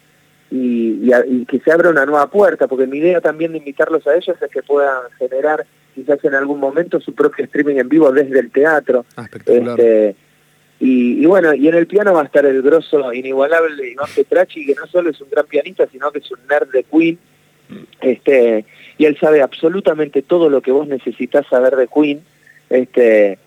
y, 0.51 1.11
que 1.47 1.61
se 1.61 1.73
abra 1.73 1.91
una 1.91 2.07
nueva 2.07 2.29
puerta, 2.31 2.67
porque 2.67 2.87
mi 2.87 2.99
idea 2.99 3.21
también 3.21 3.53
de 3.53 3.59
invitarlos 3.59 4.07
a 4.07 4.15
ellos 4.15 4.37
es 4.41 4.51
que 4.51 4.63
puedan 4.63 5.11
generar 5.19 5.67
quizás 5.95 6.23
en 6.25 6.35
algún 6.35 6.61
momento 6.61 7.01
su 7.01 7.15
propio 7.15 7.45
streaming 7.45 7.77
en 7.77 7.89
vivo 7.89 8.11
desde 8.13 8.39
el 8.39 8.51
teatro. 8.51 9.05
Ah, 9.17 9.29
este, 9.33 10.17
y, 10.81 11.27
bueno, 11.27 11.55
y 11.55 11.67
en 11.67 11.75
el 11.75 11.89
piano 11.89 12.15
va 12.15 12.23
a 12.23 12.25
estar 12.25 12.47
el 12.47 12.63
grosso 12.63 13.13
inigualable 13.13 13.91
Iván 13.91 14.09
Petracci, 14.15 14.65
que 14.65 14.75
no 14.75 14.87
solo 14.87 15.11
es 15.11 15.21
un 15.21 15.29
gran 15.29 15.47
pianista, 15.47 15.87
sino 15.91 16.11
que 16.13 16.21
es 16.21 16.31
un 16.31 16.39
nerd 16.49 16.71
de 16.71 16.85
Queen. 16.85 17.19
Este, 18.01 18.65
y 18.97 19.05
él 19.05 19.17
sabe 19.21 19.43
absolutamente 19.43 20.23
todo 20.23 20.49
lo 20.49 20.61
que 20.61 20.73
vos 20.73 20.89
necesitas 20.89 21.47
saber 21.47 21.77
de 21.77 21.89
Queen. 21.89 22.23
Este, 22.71 23.39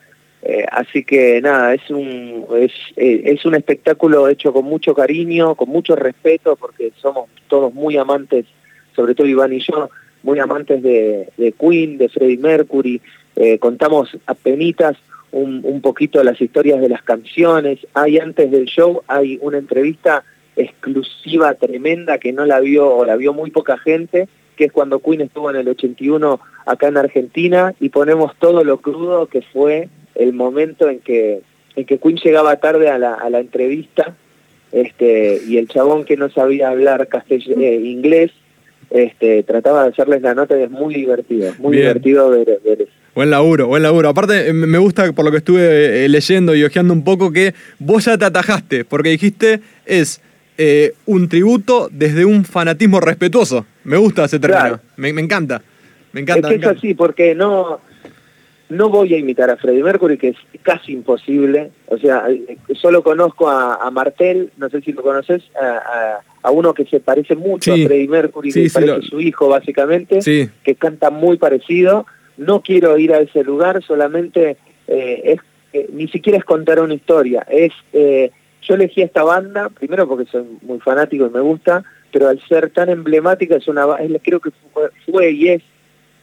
eh, 0.43 0.65
así 0.71 1.03
que 1.03 1.39
nada, 1.41 1.73
es 1.73 1.89
un, 1.89 2.45
es, 2.57 2.71
eh, 2.95 3.21
es, 3.25 3.45
un 3.45 3.55
espectáculo 3.55 4.27
hecho 4.27 4.51
con 4.53 4.65
mucho 4.65 4.95
cariño, 4.95 5.55
con 5.55 5.69
mucho 5.69 5.95
respeto, 5.95 6.55
porque 6.55 6.91
somos 6.99 7.29
todos 7.47 7.73
muy 7.73 7.97
amantes, 7.97 8.45
sobre 8.95 9.13
todo 9.13 9.27
Iván 9.27 9.53
y 9.53 9.59
yo, 9.59 9.89
muy 10.23 10.39
amantes 10.39 10.81
de, 10.81 11.53
Queen, 11.59 11.97
de 11.97 12.09
Freddie 12.09 12.37
Mercury. 12.37 13.01
Eh, 13.35 13.59
contamos 13.59 14.17
apenas 14.25 14.97
un, 15.31 15.61
un 15.63 15.81
poquito 15.81 16.23
las 16.23 16.41
historias 16.41 16.81
de 16.81 16.89
las 16.89 17.03
canciones. 17.03 17.79
Hay 17.93 18.17
antes 18.17 18.49
del 18.49 18.65
show, 18.65 19.03
hay 19.07 19.37
una 19.41 19.57
entrevista 19.57 20.23
exclusiva 20.55 21.53
tremenda 21.55 22.17
que 22.17 22.33
no 22.33 22.45
la 22.45 22.59
vio 22.59 22.89
o 22.93 23.05
la 23.05 23.15
vio 23.15 23.33
muy 23.33 23.51
poca 23.51 23.77
gente 23.77 24.27
que 24.61 24.65
es 24.65 24.71
cuando 24.71 24.99
Queen 24.99 25.21
estuvo 25.21 25.49
en 25.49 25.55
el 25.55 25.67
81 25.67 26.39
acá 26.67 26.87
en 26.87 26.97
Argentina, 26.97 27.73
y 27.79 27.89
ponemos 27.89 28.33
todo 28.37 28.63
lo 28.63 28.77
crudo 28.77 29.25
que 29.25 29.41
fue 29.41 29.89
el 30.13 30.33
momento 30.33 30.87
en 30.87 30.99
que, 30.99 31.41
en 31.75 31.85
que 31.85 31.97
Queen 31.97 32.17
llegaba 32.17 32.55
tarde 32.57 32.89
a 32.89 32.99
la, 32.99 33.15
a 33.15 33.29
la 33.31 33.39
entrevista, 33.39 34.15
este, 34.71 35.41
y 35.47 35.57
el 35.57 35.67
chabón 35.67 36.05
que 36.05 36.15
no 36.15 36.29
sabía 36.29 36.69
hablar 36.69 37.09
eh, 37.29 37.81
inglés, 37.83 38.29
este, 38.91 39.41
trataba 39.41 39.83
de 39.83 39.89
hacerles 39.89 40.21
la 40.21 40.35
nota 40.35 40.55
y 40.59 40.61
es 40.61 40.69
muy 40.69 40.93
divertido, 40.93 41.53
muy 41.57 41.77
divertido 41.77 42.29
ver, 42.29 42.59
ver 42.63 42.83
eso. 42.83 42.91
Buen 43.15 43.31
laburo, 43.31 43.65
buen 43.65 43.81
laburo. 43.81 44.09
Aparte, 44.09 44.49
eh, 44.49 44.53
me 44.53 44.77
gusta 44.77 45.11
por 45.11 45.25
lo 45.25 45.31
que 45.31 45.37
estuve 45.37 46.05
eh, 46.05 46.07
leyendo 46.07 46.53
y 46.53 46.63
ojeando 46.63 46.93
un 46.93 47.03
poco 47.03 47.31
que 47.31 47.55
vos 47.79 48.05
ya 48.05 48.15
te 48.17 48.25
atajaste, 48.25 48.85
porque 48.85 49.09
dijiste 49.09 49.59
es 49.85 50.21
eh, 50.63 50.93
un 51.07 51.27
tributo 51.27 51.89
desde 51.91 52.23
un 52.23 52.45
fanatismo 52.45 52.99
respetuoso. 52.99 53.65
Me 53.83 53.97
gusta 53.97 54.25
ese 54.25 54.39
término. 54.39 54.79
Me, 54.95 55.09
encanta. 55.09 55.59
Me 56.13 56.21
encanta. 56.21 56.51
Es 56.51 56.59
que 56.59 56.61
es 56.61 56.77
así, 56.77 56.93
porque 56.93 57.33
no, 57.33 57.79
no 58.69 58.89
voy 58.89 59.11
a 59.15 59.17
imitar 59.17 59.49
a 59.49 59.57
Freddie 59.57 59.81
Mercury, 59.81 60.19
que 60.19 60.27
es 60.27 60.37
casi 60.61 60.91
imposible. 60.91 61.71
O 61.87 61.97
sea, 61.97 62.27
solo 62.75 63.01
conozco 63.01 63.49
a, 63.49 63.89
Martel, 63.89 64.51
no 64.57 64.69
sé 64.69 64.81
si 64.81 64.91
lo 64.91 65.01
conoces, 65.01 65.41
a, 65.59 66.51
uno 66.51 66.75
que 66.75 66.85
se 66.85 66.99
parece 66.99 67.35
mucho 67.35 67.73
a 67.73 67.77
Freddie 67.77 68.07
Mercury, 68.07 68.51
que 68.51 68.69
parece 68.71 69.01
su 69.01 69.19
hijo 69.19 69.49
básicamente, 69.49 70.19
que 70.63 70.75
canta 70.75 71.09
muy 71.09 71.37
parecido. 71.37 72.05
No 72.37 72.61
quiero 72.61 72.99
ir 72.99 73.13
a 73.13 73.19
ese 73.19 73.43
lugar, 73.43 73.83
solamente 73.83 74.57
eh, 74.87 75.21
es, 75.23 75.39
eh, 75.73 75.89
ni 75.91 76.07
siquiera 76.07 76.37
es 76.37 76.45
contar 76.45 76.79
una 76.79 76.93
historia, 76.93 77.47
es 77.49 77.71
yo 78.61 78.75
elegí 78.75 79.01
esta 79.01 79.23
banda, 79.23 79.69
primero 79.69 80.07
porque 80.07 80.29
soy 80.29 80.45
muy 80.61 80.79
fanático 80.79 81.25
y 81.25 81.29
me 81.29 81.39
gusta, 81.39 81.83
pero 82.11 82.27
al 82.27 82.39
ser 82.47 82.69
tan 82.69 82.89
emblemática 82.89 83.55
es 83.55 83.67
una 83.67 83.85
creo 84.21 84.39
que 84.39 84.51
fue, 85.05 85.31
y 85.31 85.49
es 85.49 85.63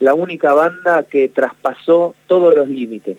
la 0.00 0.14
única 0.14 0.54
banda 0.54 1.02
que 1.04 1.28
traspasó 1.28 2.14
todos 2.26 2.54
los 2.54 2.68
límites. 2.68 3.18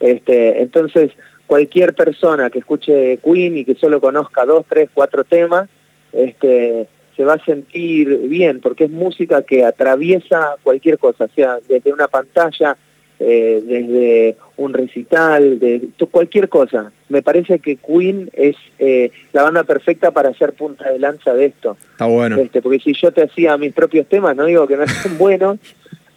Este, 0.00 0.60
entonces, 0.62 1.12
cualquier 1.46 1.94
persona 1.94 2.50
que 2.50 2.58
escuche 2.58 3.18
Queen 3.18 3.58
y 3.58 3.64
que 3.64 3.74
solo 3.74 4.00
conozca 4.00 4.44
dos, 4.44 4.66
tres, 4.68 4.90
cuatro 4.92 5.24
temas, 5.24 5.68
este, 6.12 6.88
se 7.16 7.24
va 7.24 7.34
a 7.34 7.44
sentir 7.44 8.16
bien, 8.28 8.60
porque 8.60 8.84
es 8.84 8.90
música 8.90 9.42
que 9.42 9.64
atraviesa 9.64 10.56
cualquier 10.62 10.98
cosa, 10.98 11.28
sea 11.34 11.58
desde 11.66 11.92
una 11.92 12.06
pantalla, 12.06 12.76
eh, 13.20 13.62
desde 13.64 14.36
un 14.56 14.72
recital, 14.72 15.58
de 15.58 15.88
cualquier 16.10 16.48
cosa. 16.48 16.92
Me 17.08 17.22
parece 17.22 17.58
que 17.58 17.76
Queen 17.76 18.30
es 18.32 18.56
eh, 18.78 19.10
la 19.32 19.42
banda 19.42 19.64
perfecta 19.64 20.10
para 20.10 20.30
hacer 20.30 20.52
punta 20.52 20.90
de 20.90 20.98
lanza 20.98 21.34
de 21.34 21.46
esto. 21.46 21.76
Está 21.92 22.06
bueno. 22.06 22.36
Este, 22.36 22.62
porque 22.62 22.80
si 22.80 22.92
yo 22.94 23.12
te 23.12 23.22
hacía 23.22 23.56
mis 23.56 23.72
propios 23.72 24.06
temas, 24.08 24.36
no 24.36 24.44
digo 24.44 24.66
que 24.66 24.76
no 24.76 24.86
son 24.86 25.18
buenos, 25.18 25.58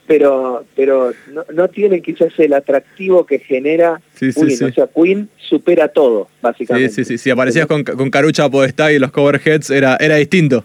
pero 0.08 0.66
pero 0.76 1.14
no, 1.32 1.46
no 1.54 1.68
tienen 1.70 2.02
quizás 2.02 2.38
el 2.38 2.54
atractivo 2.54 3.26
que 3.26 3.40
genera 3.40 4.02
Queen. 4.20 4.64
O 4.64 4.74
sea, 4.74 4.88
Queen 4.88 5.30
supera 5.38 5.88
todo, 5.88 6.28
básicamente. 6.42 6.90
Sí, 6.90 7.04
sí, 7.04 7.18
sí. 7.18 7.24
Si 7.24 7.30
aparecías 7.30 7.66
con, 7.66 7.84
con 7.84 8.10
Carucha 8.10 8.50
Podestá 8.50 8.92
y 8.92 9.00
los 9.00 9.12
coverheads, 9.12 9.70
era, 9.70 9.98
era 10.00 10.16
distinto. 10.16 10.64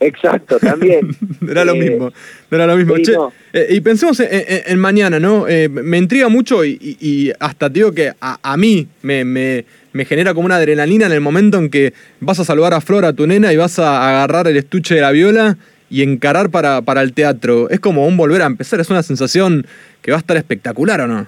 Exacto, 0.00 0.58
también. 0.58 1.10
era 1.48 1.64
lo 1.64 1.74
eh, 1.74 1.78
mismo, 1.78 2.12
era 2.50 2.66
lo 2.66 2.76
mismo. 2.76 2.94
Eh, 3.52 3.66
y 3.70 3.80
pensemos 3.82 4.18
en, 4.20 4.78
mañana, 4.78 5.20
¿no? 5.20 5.46
Eh, 5.46 5.68
me 5.68 5.98
intriga 5.98 6.28
mucho 6.28 6.64
y, 6.64 7.32
hasta 7.38 7.68
digo 7.68 7.92
que 7.92 8.12
a, 8.18 8.56
mí 8.56 8.88
me, 9.02 9.24
me, 9.24 10.04
genera 10.06 10.32
como 10.32 10.46
una 10.46 10.56
adrenalina 10.56 11.04
en 11.04 11.12
el 11.12 11.20
momento 11.20 11.58
en 11.58 11.68
que 11.68 11.92
vas 12.20 12.40
a 12.40 12.44
saludar 12.44 12.72
a 12.72 12.80
Flor, 12.80 13.04
a 13.04 13.12
tu 13.12 13.26
nena, 13.26 13.52
y 13.52 13.58
vas 13.58 13.78
a 13.78 14.08
agarrar 14.08 14.48
el 14.48 14.56
estuche 14.56 14.94
de 14.94 15.02
la 15.02 15.12
viola 15.12 15.58
y 15.90 16.02
encarar 16.02 16.48
para, 16.48 16.80
para 16.80 17.02
el 17.02 17.12
teatro. 17.12 17.68
Es 17.68 17.80
como 17.80 18.06
un 18.06 18.16
volver 18.16 18.40
a 18.40 18.46
empezar, 18.46 18.80
es 18.80 18.88
una 18.88 19.02
sensación 19.02 19.66
que 20.00 20.12
va 20.12 20.16
a 20.16 20.20
estar 20.20 20.38
espectacular, 20.38 21.02
¿o 21.02 21.06
no? 21.08 21.26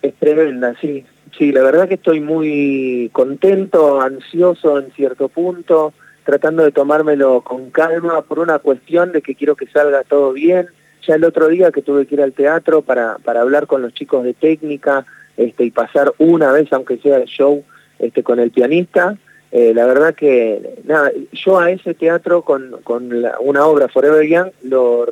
Es 0.00 0.14
tremenda, 0.14 0.74
sí. 0.80 1.04
sí, 1.36 1.52
la 1.52 1.62
verdad 1.62 1.88
que 1.88 1.94
estoy 1.94 2.20
muy 2.20 3.10
contento, 3.12 4.00
ansioso 4.00 4.78
en 4.78 4.92
cierto 4.92 5.28
punto, 5.28 5.92
tratando 6.28 6.62
de 6.62 6.72
tomármelo 6.72 7.40
con 7.40 7.70
calma 7.70 8.20
por 8.20 8.38
una 8.38 8.58
cuestión 8.58 9.12
de 9.12 9.22
que 9.22 9.34
quiero 9.34 9.56
que 9.56 9.66
salga 9.66 10.02
todo 10.02 10.34
bien. 10.34 10.66
Ya 11.06 11.14
el 11.14 11.24
otro 11.24 11.48
día 11.48 11.72
que 11.72 11.80
tuve 11.80 12.04
que 12.04 12.16
ir 12.16 12.20
al 12.20 12.34
teatro 12.34 12.82
para, 12.82 13.16
para 13.24 13.40
hablar 13.40 13.66
con 13.66 13.80
los 13.80 13.94
chicos 13.94 14.24
de 14.24 14.34
técnica 14.34 15.06
este, 15.38 15.64
y 15.64 15.70
pasar 15.70 16.12
una 16.18 16.52
vez, 16.52 16.70
aunque 16.70 16.98
sea 16.98 17.16
el 17.16 17.24
show, 17.24 17.64
este, 17.98 18.22
con 18.22 18.40
el 18.40 18.50
pianista, 18.50 19.16
eh, 19.52 19.72
la 19.74 19.86
verdad 19.86 20.14
que, 20.14 20.74
nada, 20.84 21.10
yo 21.32 21.58
a 21.60 21.70
ese 21.70 21.94
teatro 21.94 22.42
con, 22.42 22.76
con 22.84 23.10
una 23.40 23.64
obra 23.64 23.88
Forever 23.88 24.28
Young 24.28 24.50
lo, 24.64 25.06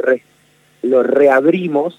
lo 0.82 1.02
reabrimos, 1.02 1.99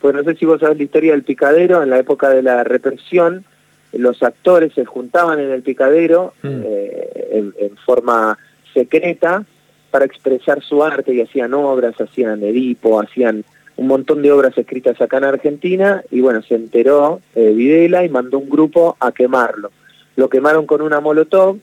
pues 0.00 0.14
no 0.14 0.24
sé 0.24 0.36
si 0.36 0.46
vos 0.46 0.60
sabés 0.60 0.78
la 0.78 0.84
historia 0.84 1.12
del 1.12 1.22
picadero, 1.22 1.82
en 1.82 1.90
la 1.90 1.98
época 1.98 2.30
de 2.30 2.42
la 2.42 2.64
represión, 2.64 3.44
los 3.92 4.22
actores 4.22 4.72
se 4.72 4.86
juntaban 4.86 5.38
en 5.38 5.50
el 5.50 5.62
picadero 5.62 6.32
mm. 6.42 6.62
eh, 6.64 7.28
en, 7.30 7.54
en, 7.58 7.76
forma 7.76 8.38
secreta 8.74 9.44
para 9.90 10.04
expresar 10.04 10.62
su 10.62 10.82
arte 10.82 11.14
y 11.14 11.20
hacían 11.20 11.54
obras, 11.54 11.98
hacían 12.00 12.42
Edipo, 12.42 13.00
hacían 13.00 13.44
un 13.76 13.86
montón 13.86 14.22
de 14.22 14.32
obras 14.32 14.56
escritas 14.58 15.00
acá 15.00 15.18
en 15.18 15.24
Argentina 15.24 16.02
y 16.10 16.20
bueno, 16.20 16.42
se 16.42 16.56
enteró 16.56 17.20
eh, 17.34 17.52
Videla 17.54 18.04
y 18.04 18.08
mandó 18.08 18.38
un 18.38 18.50
grupo 18.50 18.96
a 19.00 19.12
quemarlo. 19.12 19.70
Lo 20.16 20.28
quemaron 20.28 20.66
con 20.66 20.82
una 20.82 21.00
molotov 21.00 21.58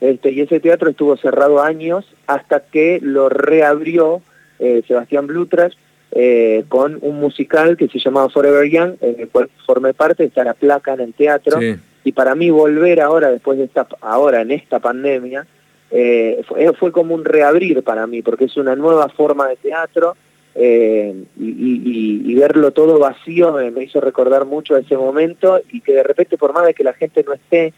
este, 0.00 0.32
y 0.32 0.40
ese 0.40 0.60
teatro 0.60 0.90
estuvo 0.90 1.16
cerrado 1.16 1.62
años 1.62 2.04
hasta 2.26 2.60
que 2.60 2.98
lo 3.02 3.28
reabrió 3.28 4.22
eh, 4.58 4.82
Sebastián 4.86 5.26
Blutras 5.26 5.76
eh, 6.10 6.64
con 6.68 6.98
un 7.00 7.20
musical 7.20 7.76
que 7.76 7.88
se 7.88 7.98
llamaba 7.98 8.28
Forever 8.28 8.68
Young, 8.68 8.96
en 9.00 9.20
el 9.20 9.28
cual 9.28 9.48
formé 9.64 9.94
parte, 9.94 10.24
está 10.24 10.44
la 10.44 10.54
placa 10.54 10.94
en 10.94 11.00
el 11.00 11.14
teatro. 11.14 11.58
Y 12.04 12.12
para 12.12 12.34
mí 12.34 12.50
volver 12.50 13.00
ahora, 13.00 13.30
después 13.30 13.58
de 13.58 13.64
esta, 13.64 13.86
ahora 14.00 14.42
en 14.42 14.50
esta 14.50 14.80
pandemia, 14.80 15.46
eh, 15.92 16.42
fue, 16.78 16.90
como 16.90 17.14
un 17.14 17.24
reabrir 17.24 17.82
para 17.82 18.06
mí, 18.06 18.22
porque 18.22 18.46
es 18.46 18.56
una 18.56 18.74
nueva 18.74 19.08
forma 19.10 19.48
de 19.48 19.56
teatro 19.56 20.16
y, 20.54 21.24
y, 21.38 22.34
verlo 22.34 22.72
todo 22.72 22.98
vacío 22.98 23.52
me, 23.52 23.70
me, 23.70 23.84
hizo 23.84 24.00
recordar 24.00 24.44
mucho 24.44 24.76
ese 24.76 24.96
momento 24.96 25.60
y 25.70 25.80
que 25.80 25.94
de 25.94 26.02
repente 26.02 26.36
por 26.36 26.52
más 26.52 26.66
de 26.66 26.74
que 26.74 26.84
la 26.84 26.92
gente 26.92 27.24
no 27.26 27.32
esté, 27.32 27.72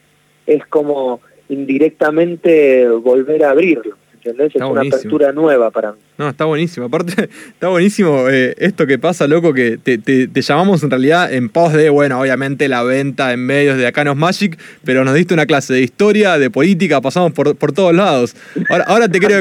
es 0.46 0.66
como 0.66 1.20
indirectamente 1.48 2.88
volver 2.88 3.44
a 3.44 3.50
abrirlo. 3.50 3.96
¿Entendés? 4.24 4.56
es 4.56 4.62
una 4.62 4.80
apertura 4.80 5.32
nueva 5.32 5.70
para 5.70 5.92
mí. 5.92 5.98
No, 6.16 6.28
está 6.28 6.46
buenísimo. 6.46 6.86
Aparte, 6.86 7.28
está 7.48 7.68
buenísimo 7.68 8.28
eh, 8.30 8.54
esto 8.58 8.86
que 8.86 8.98
pasa, 8.98 9.26
loco, 9.26 9.52
que 9.52 9.76
te, 9.76 9.98
te, 9.98 10.42
llamamos 10.42 10.82
en 10.82 10.90
realidad 10.90 11.32
en 11.32 11.48
pos 11.48 11.72
de, 11.72 11.90
bueno, 11.90 12.20
obviamente 12.20 12.68
la 12.68 12.82
venta 12.82 13.32
en 13.32 13.44
medios 13.44 13.76
de 13.76 13.86
Acanos 13.86 14.16
Magic, 14.16 14.58
pero 14.84 15.04
nos 15.04 15.14
diste 15.14 15.34
una 15.34 15.46
clase 15.46 15.74
de 15.74 15.82
historia, 15.82 16.38
de 16.38 16.50
política, 16.50 17.00
pasamos 17.00 17.32
por, 17.32 17.54
por 17.56 17.72
todos 17.72 17.94
lados. 17.94 18.34
Ahora, 18.70 18.84
ahora 18.86 19.08
te 19.08 19.18
quiero... 19.20 19.40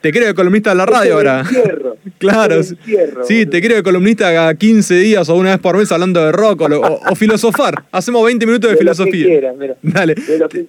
Te 0.00 0.12
creo 0.12 0.34
columnista 0.34 0.70
de 0.70 0.76
la 0.76 0.86
radio 0.86 1.14
ahora. 1.14 1.44
claro. 2.18 2.62
sí, 2.62 3.46
te 3.46 3.60
creo 3.60 3.82
columnista 3.82 4.32
cada 4.32 4.54
15 4.54 4.94
días 4.94 5.28
o 5.28 5.34
una 5.34 5.50
vez 5.50 5.58
por 5.58 5.76
mes 5.76 5.92
hablando 5.92 6.24
de 6.24 6.32
rock 6.32 6.62
o, 6.62 7.14
filosofar. 7.14 7.84
Hacemos 7.92 8.24
20 8.24 8.46
minutos 8.46 8.70
de, 8.70 8.76
filosofía. 8.76 9.52
Dale. 9.82 10.14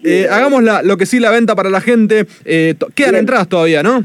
Eh, 0.04 0.28
hagamos 0.30 0.64
lo 0.84 0.98
que 0.98 1.06
sí 1.06 1.20
la 1.20 1.32
venta 1.32 1.56
para 1.56 1.70
la 1.70 1.80
gente. 1.80 2.26
Eh, 2.44 2.76
quedan 2.94 3.16
entradas 3.16 3.48
todavía, 3.48 3.84
¿no? 3.84 4.04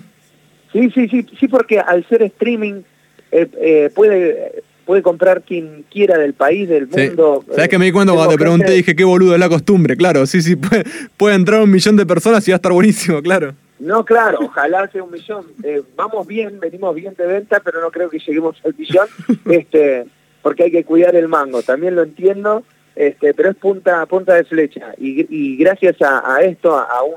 Sí, 0.72 0.90
sí, 0.94 1.08
sí, 1.08 1.26
sí, 1.38 1.48
porque 1.48 1.80
al 1.80 2.06
ser 2.08 2.22
streaming 2.22 2.82
eh, 3.32 3.90
puede 3.94 4.62
puede 4.86 5.02
comprar 5.02 5.42
quien 5.42 5.84
quiera 5.90 6.16
del 6.16 6.32
país, 6.32 6.68
del 6.68 6.86
mundo. 6.86 7.44
¿Sabes 7.50 7.68
que 7.68 7.76
me 7.76 7.86
di 7.86 7.92
cuenta 7.92 8.14
cuando 8.14 8.32
te 8.32 8.38
pregunté? 8.38 8.70
Dije, 8.70 8.94
qué 8.94 9.04
boludo 9.04 9.34
es 9.34 9.40
la 9.40 9.48
costumbre, 9.48 9.96
claro. 9.96 10.24
Sí, 10.26 10.40
sí, 10.40 10.54
puede, 10.56 10.84
puede 11.16 11.34
entrar 11.34 11.60
un 11.60 11.70
millón 11.70 11.96
de 11.96 12.06
personas 12.06 12.46
y 12.46 12.52
va 12.52 12.54
a 12.54 12.56
estar 12.56 12.72
buenísimo, 12.72 13.20
claro. 13.20 13.54
No, 13.78 14.04
claro, 14.04 14.38
ojalá 14.42 14.88
sea 14.88 15.02
un 15.02 15.10
millón. 15.10 15.46
Eh, 15.62 15.82
vamos 15.96 16.26
bien, 16.26 16.58
venimos 16.60 16.94
bien 16.94 17.14
de 17.14 17.26
venta, 17.26 17.60
pero 17.60 17.80
no 17.80 17.90
creo 17.90 18.08
que 18.08 18.18
lleguemos 18.18 18.56
al 18.64 18.74
millón, 18.76 19.08
este, 19.46 20.06
porque 20.42 20.64
hay 20.64 20.70
que 20.70 20.84
cuidar 20.84 21.14
el 21.14 21.28
mango. 21.28 21.62
También 21.62 21.94
lo 21.94 22.02
entiendo, 22.02 22.62
este, 22.94 23.34
pero 23.34 23.50
es 23.50 23.56
punta, 23.56 24.04
punta 24.06 24.34
de 24.34 24.44
flecha. 24.44 24.94
Y, 24.96 25.56
gracias 25.56 25.96
a, 26.00 26.40
esto, 26.42 26.78
a 26.78 27.02
un, 27.02 27.16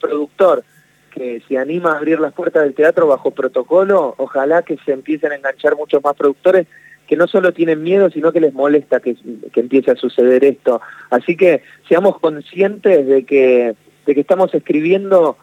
productor 0.00 0.64
que 1.12 1.42
se 1.48 1.58
anima 1.58 1.92
a 1.92 1.98
abrir 1.98 2.20
las 2.20 2.32
puertas 2.32 2.62
del 2.62 2.74
teatro 2.74 3.08
bajo 3.08 3.32
protocolo, 3.32 4.14
ojalá 4.16 4.62
que 4.62 4.78
se 4.84 4.92
empiecen 4.92 5.32
a 5.32 5.36
enganchar 5.36 5.76
muchos 5.76 6.02
más 6.02 6.14
productores 6.14 6.66
que 7.08 7.16
no 7.16 7.26
solo 7.26 7.52
tienen 7.52 7.82
miedo, 7.82 8.10
sino 8.10 8.32
que 8.32 8.40
les 8.40 8.52
molesta 8.52 9.00
que, 9.00 9.16
que 9.52 9.60
empiece 9.60 9.90
a 9.90 9.96
suceder 9.96 10.44
esto. 10.44 10.80
Así 11.10 11.36
que 11.36 11.62
seamos 11.88 12.20
conscientes 12.20 13.06
de 13.06 13.24
que, 13.24 13.74
de 14.06 14.14
que 14.14 14.20
estamos 14.20 14.54
escribiendo 14.54 15.36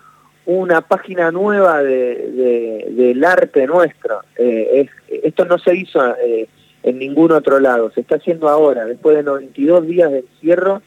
una 0.45 0.81
página 0.81 1.31
nueva 1.31 1.81
de, 1.81 2.86
del 2.91 3.23
arte 3.23 3.65
nuestro. 3.65 4.21
Eh, 4.38 4.88
esto 5.23 5.45
no 5.45 5.58
se 5.58 5.75
hizo 5.75 6.15
eh, 6.17 6.47
en 6.84 6.99
ningún 6.99 7.31
otro 7.31 7.60
lado, 7.60 7.91
se 7.91 8.01
está 8.01 8.15
haciendo 8.17 8.47
ahora, 8.47 8.86
después 8.86 9.17
de 9.17 9.23
92 9.23 9.88
días 9.88 10.12
de 10.12 10.19
encierro. 10.19 10.81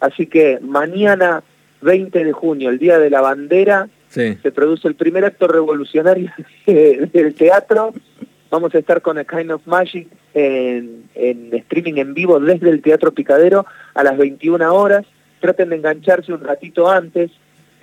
Así 0.00 0.26
que 0.26 0.58
mañana, 0.60 1.42
20 1.82 2.24
de 2.24 2.32
junio, 2.32 2.70
el 2.70 2.78
Día 2.78 2.98
de 2.98 3.10
la 3.10 3.20
Bandera, 3.20 3.88
se 4.08 4.36
produce 4.52 4.88
el 4.88 4.94
primer 4.94 5.24
acto 5.24 5.46
revolucionario 5.46 6.32
del 6.66 7.34
teatro. 7.34 7.92
Vamos 8.50 8.74
a 8.74 8.78
estar 8.78 9.02
con 9.02 9.18
A 9.18 9.24
Kind 9.24 9.50
of 9.50 9.66
Magic 9.66 10.08
en, 10.32 11.04
en 11.14 11.54
streaming 11.54 11.94
en 11.96 12.14
vivo 12.14 12.40
desde 12.40 12.70
el 12.70 12.80
Teatro 12.80 13.12
Picadero 13.12 13.66
a 13.94 14.02
las 14.02 14.16
21 14.16 14.74
horas. 14.74 15.04
Traten 15.40 15.68
de 15.68 15.76
engancharse 15.76 16.32
un 16.32 16.40
ratito 16.40 16.90
antes, 16.90 17.30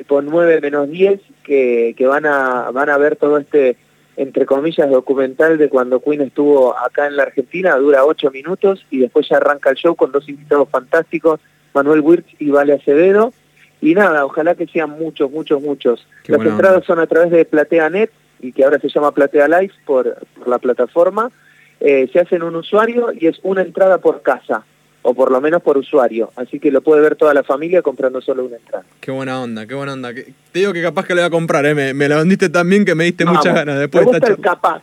por 0.07 0.23
9 0.23 0.59
menos 0.61 0.89
10 0.89 1.19
que, 1.43 1.93
que 1.97 2.07
van, 2.07 2.25
a, 2.25 2.71
van 2.71 2.89
a 2.89 2.97
ver 2.97 3.15
todo 3.15 3.37
este, 3.37 3.77
entre 4.15 4.45
comillas, 4.45 4.89
documental 4.89 5.57
de 5.57 5.69
cuando 5.69 6.01
Queen 6.01 6.21
estuvo 6.21 6.77
acá 6.77 7.07
en 7.07 7.17
la 7.17 7.23
Argentina, 7.23 7.75
dura 7.75 8.05
8 8.05 8.31
minutos 8.31 8.85
y 8.89 8.99
después 8.99 9.27
ya 9.29 9.37
arranca 9.37 9.69
el 9.69 9.75
show 9.75 9.95
con 9.95 10.11
dos 10.11 10.27
invitados 10.29 10.69
fantásticos, 10.69 11.39
Manuel 11.73 12.01
Wirtz 12.01 12.29
y 12.39 12.49
Vale 12.49 12.73
Acevedo. 12.73 13.33
Y 13.81 13.95
nada, 13.95 14.25
ojalá 14.25 14.55
que 14.55 14.67
sean 14.67 14.91
muchos, 14.91 15.29
muchos, 15.29 15.61
muchos. 15.61 16.07
Las 16.27 16.41
entradas 16.41 16.85
son 16.85 16.99
a 16.99 17.07
través 17.07 17.31
de 17.31 17.43
PlateaNet 17.43 18.11
y 18.39 18.53
que 18.53 18.63
ahora 18.63 18.79
se 18.79 18.87
llama 18.87 19.13
Platea 19.13 19.47
Live 19.47 19.73
por, 19.85 20.15
la 20.45 20.57
plataforma. 20.59 21.31
Eh, 21.81 22.09
se 22.13 22.19
hacen 22.19 22.43
un 22.43 22.55
usuario 22.55 23.11
y 23.11 23.27
es 23.27 23.39
una 23.43 23.61
entrada 23.61 23.97
por 23.97 24.21
casa 24.21 24.63
o 25.03 25.13
por 25.13 25.31
lo 25.31 25.39
menos 25.39 25.61
por 25.61 25.77
usuario. 25.77 26.31
Así 26.35 26.59
que 26.59 26.71
lo 26.71 26.81
puede 26.81 27.01
ver 27.01 27.15
toda 27.15 27.33
la 27.33 27.43
familia 27.43 27.81
comprando 27.81 28.21
solo 28.21 28.45
una 28.45 28.55
entrada. 28.57 28.85
Qué 28.99 29.11
buena 29.11 29.41
onda, 29.41 29.67
qué 29.67 29.75
buena 29.75 29.93
onda. 29.93 30.13
Te 30.13 30.33
digo 30.59 30.73
que 30.73 30.81
capaz 30.81 31.05
que 31.05 31.13
lo 31.13 31.21
voy 31.21 31.27
a 31.27 31.29
comprar, 31.29 31.65
¿eh? 31.65 31.75
me, 31.75 31.93
me 31.93 32.09
la 32.09 32.17
vendiste 32.17 32.49
tan 32.49 32.67
bien 32.69 32.85
que 32.85 32.95
me 32.95 33.03
diste 33.03 33.25
muchas 33.25 33.53
ganas. 33.53 33.79
Después 33.79 34.05
me 34.05 34.19
gusta 34.19 34.35
capaz. 34.37 34.81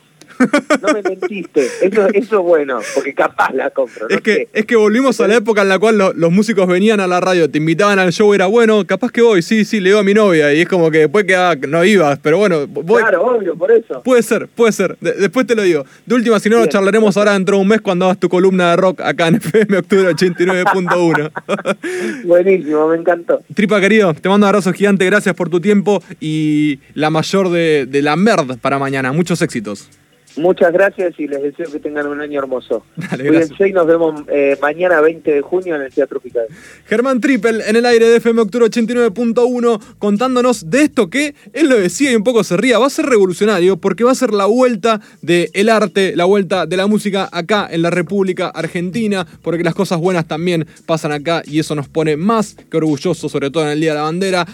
No 0.81 0.93
me 0.93 1.01
mentiste. 1.01 1.67
Eso, 1.81 2.07
eso 2.13 2.39
es 2.39 2.43
bueno, 2.43 2.79
porque 2.95 3.13
capaz 3.13 3.53
la 3.53 3.69
compro. 3.69 4.07
es, 4.09 4.21
que, 4.21 4.47
es 4.53 4.65
que 4.65 4.75
volvimos 4.75 5.19
a 5.21 5.27
la 5.27 5.35
época 5.35 5.61
en 5.61 5.69
la 5.69 5.79
cual 5.79 5.97
los 5.97 6.31
músicos 6.31 6.67
venían 6.67 6.99
a 6.99 7.07
la 7.07 7.19
radio, 7.19 7.49
te 7.49 7.57
invitaban 7.57 7.99
al 7.99 8.11
show, 8.11 8.33
era 8.33 8.47
bueno, 8.47 8.85
capaz 8.85 9.11
que 9.11 9.21
voy, 9.21 9.41
sí, 9.41 9.65
sí, 9.65 9.79
le 9.79 9.89
digo 9.89 9.99
a 9.99 10.03
mi 10.03 10.13
novia. 10.13 10.53
Y 10.53 10.61
es 10.61 10.67
como 10.67 10.91
que 10.91 10.99
después 10.99 11.25
que 11.25 11.35
ah, 11.35 11.55
no 11.67 11.83
ibas, 11.83 12.19
pero 12.19 12.37
bueno. 12.37 12.67
Voy. 12.67 13.01
Claro, 13.01 13.23
obvio, 13.23 13.55
por 13.55 13.71
eso. 13.71 14.01
Puede 14.03 14.23
ser, 14.23 14.47
puede 14.47 14.71
ser. 14.71 14.97
después 14.99 15.45
te 15.45 15.55
lo 15.55 15.63
digo. 15.63 15.85
De 16.05 16.15
última, 16.15 16.39
si 16.39 16.49
no, 16.49 16.59
lo 16.59 16.65
charlaremos 16.67 17.17
ahora 17.17 17.33
dentro 17.33 17.57
de 17.57 17.61
un 17.61 17.67
mes 17.67 17.81
cuando 17.81 18.05
hagas 18.05 18.19
tu 18.19 18.29
columna 18.29 18.71
de 18.71 18.75
rock 18.77 19.01
acá 19.01 19.27
en 19.27 19.35
FM 19.35 19.77
Octubre 19.77 20.13
89.1. 20.13 22.23
Buenísimo, 22.25 22.87
me 22.87 22.97
encantó. 22.97 23.41
Tripa 23.53 23.79
querido, 23.79 24.13
te 24.13 24.29
mando 24.29 24.45
un 24.45 24.49
abrazo 24.49 24.73
gigante, 24.73 25.05
gracias 25.05 25.35
por 25.35 25.49
tu 25.49 25.59
tiempo 25.59 26.01
y 26.19 26.79
la 26.93 27.09
mayor 27.09 27.49
de, 27.49 27.85
de 27.85 28.01
la 28.01 28.15
merd 28.15 28.57
para 28.59 28.79
mañana. 28.79 29.11
Muchos 29.11 29.41
éxitos. 29.41 29.89
Muchas 30.37 30.71
gracias 30.71 31.19
y 31.19 31.27
les 31.27 31.41
deseo 31.41 31.71
que 31.71 31.79
tengan 31.79 32.07
un 32.07 32.21
año 32.21 32.39
hermoso. 32.39 32.85
Cuídense 33.09 33.67
y 33.67 33.73
nos 33.73 33.85
vemos 33.85 34.21
eh, 34.29 34.57
mañana 34.61 35.01
20 35.01 35.31
de 35.31 35.41
junio 35.41 35.75
en 35.75 35.81
el 35.81 35.93
Teatro 35.93 36.19
Pical. 36.19 36.45
Germán 36.85 37.19
Trippel 37.19 37.61
en 37.61 37.75
el 37.75 37.85
aire 37.85 38.07
de 38.07 38.17
FM 38.17 38.41
Octubre 38.41 38.65
89.1 38.67 39.81
contándonos 39.99 40.69
de 40.69 40.83
esto 40.83 41.09
que 41.09 41.35
él 41.53 41.69
lo 41.69 41.77
decía 41.77 42.11
y 42.11 42.15
un 42.15 42.23
poco 42.23 42.43
se 42.43 42.57
ría. 42.57 42.79
Va 42.79 42.87
a 42.87 42.89
ser 42.89 43.05
revolucionario 43.05 43.77
porque 43.77 44.03
va 44.03 44.11
a 44.11 44.15
ser 44.15 44.33
la 44.33 44.45
vuelta 44.45 45.01
del 45.21 45.69
arte, 45.69 46.15
la 46.15 46.25
vuelta 46.25 46.65
de 46.65 46.77
la 46.77 46.87
música 46.87 47.29
acá 47.31 47.67
en 47.69 47.81
la 47.81 47.89
República 47.89 48.47
Argentina, 48.47 49.27
porque 49.41 49.63
las 49.63 49.75
cosas 49.75 49.99
buenas 49.99 50.27
también 50.27 50.65
pasan 50.85 51.11
acá 51.11 51.41
y 51.45 51.59
eso 51.59 51.75
nos 51.75 51.87
pone 51.87 52.17
más 52.17 52.55
que 52.69 52.77
orgullosos, 52.77 53.31
sobre 53.31 53.51
todo 53.51 53.63
en 53.63 53.69
el 53.71 53.81
Día 53.81 53.91
de 53.91 53.97
la 53.97 54.03
Bandera. 54.03 54.47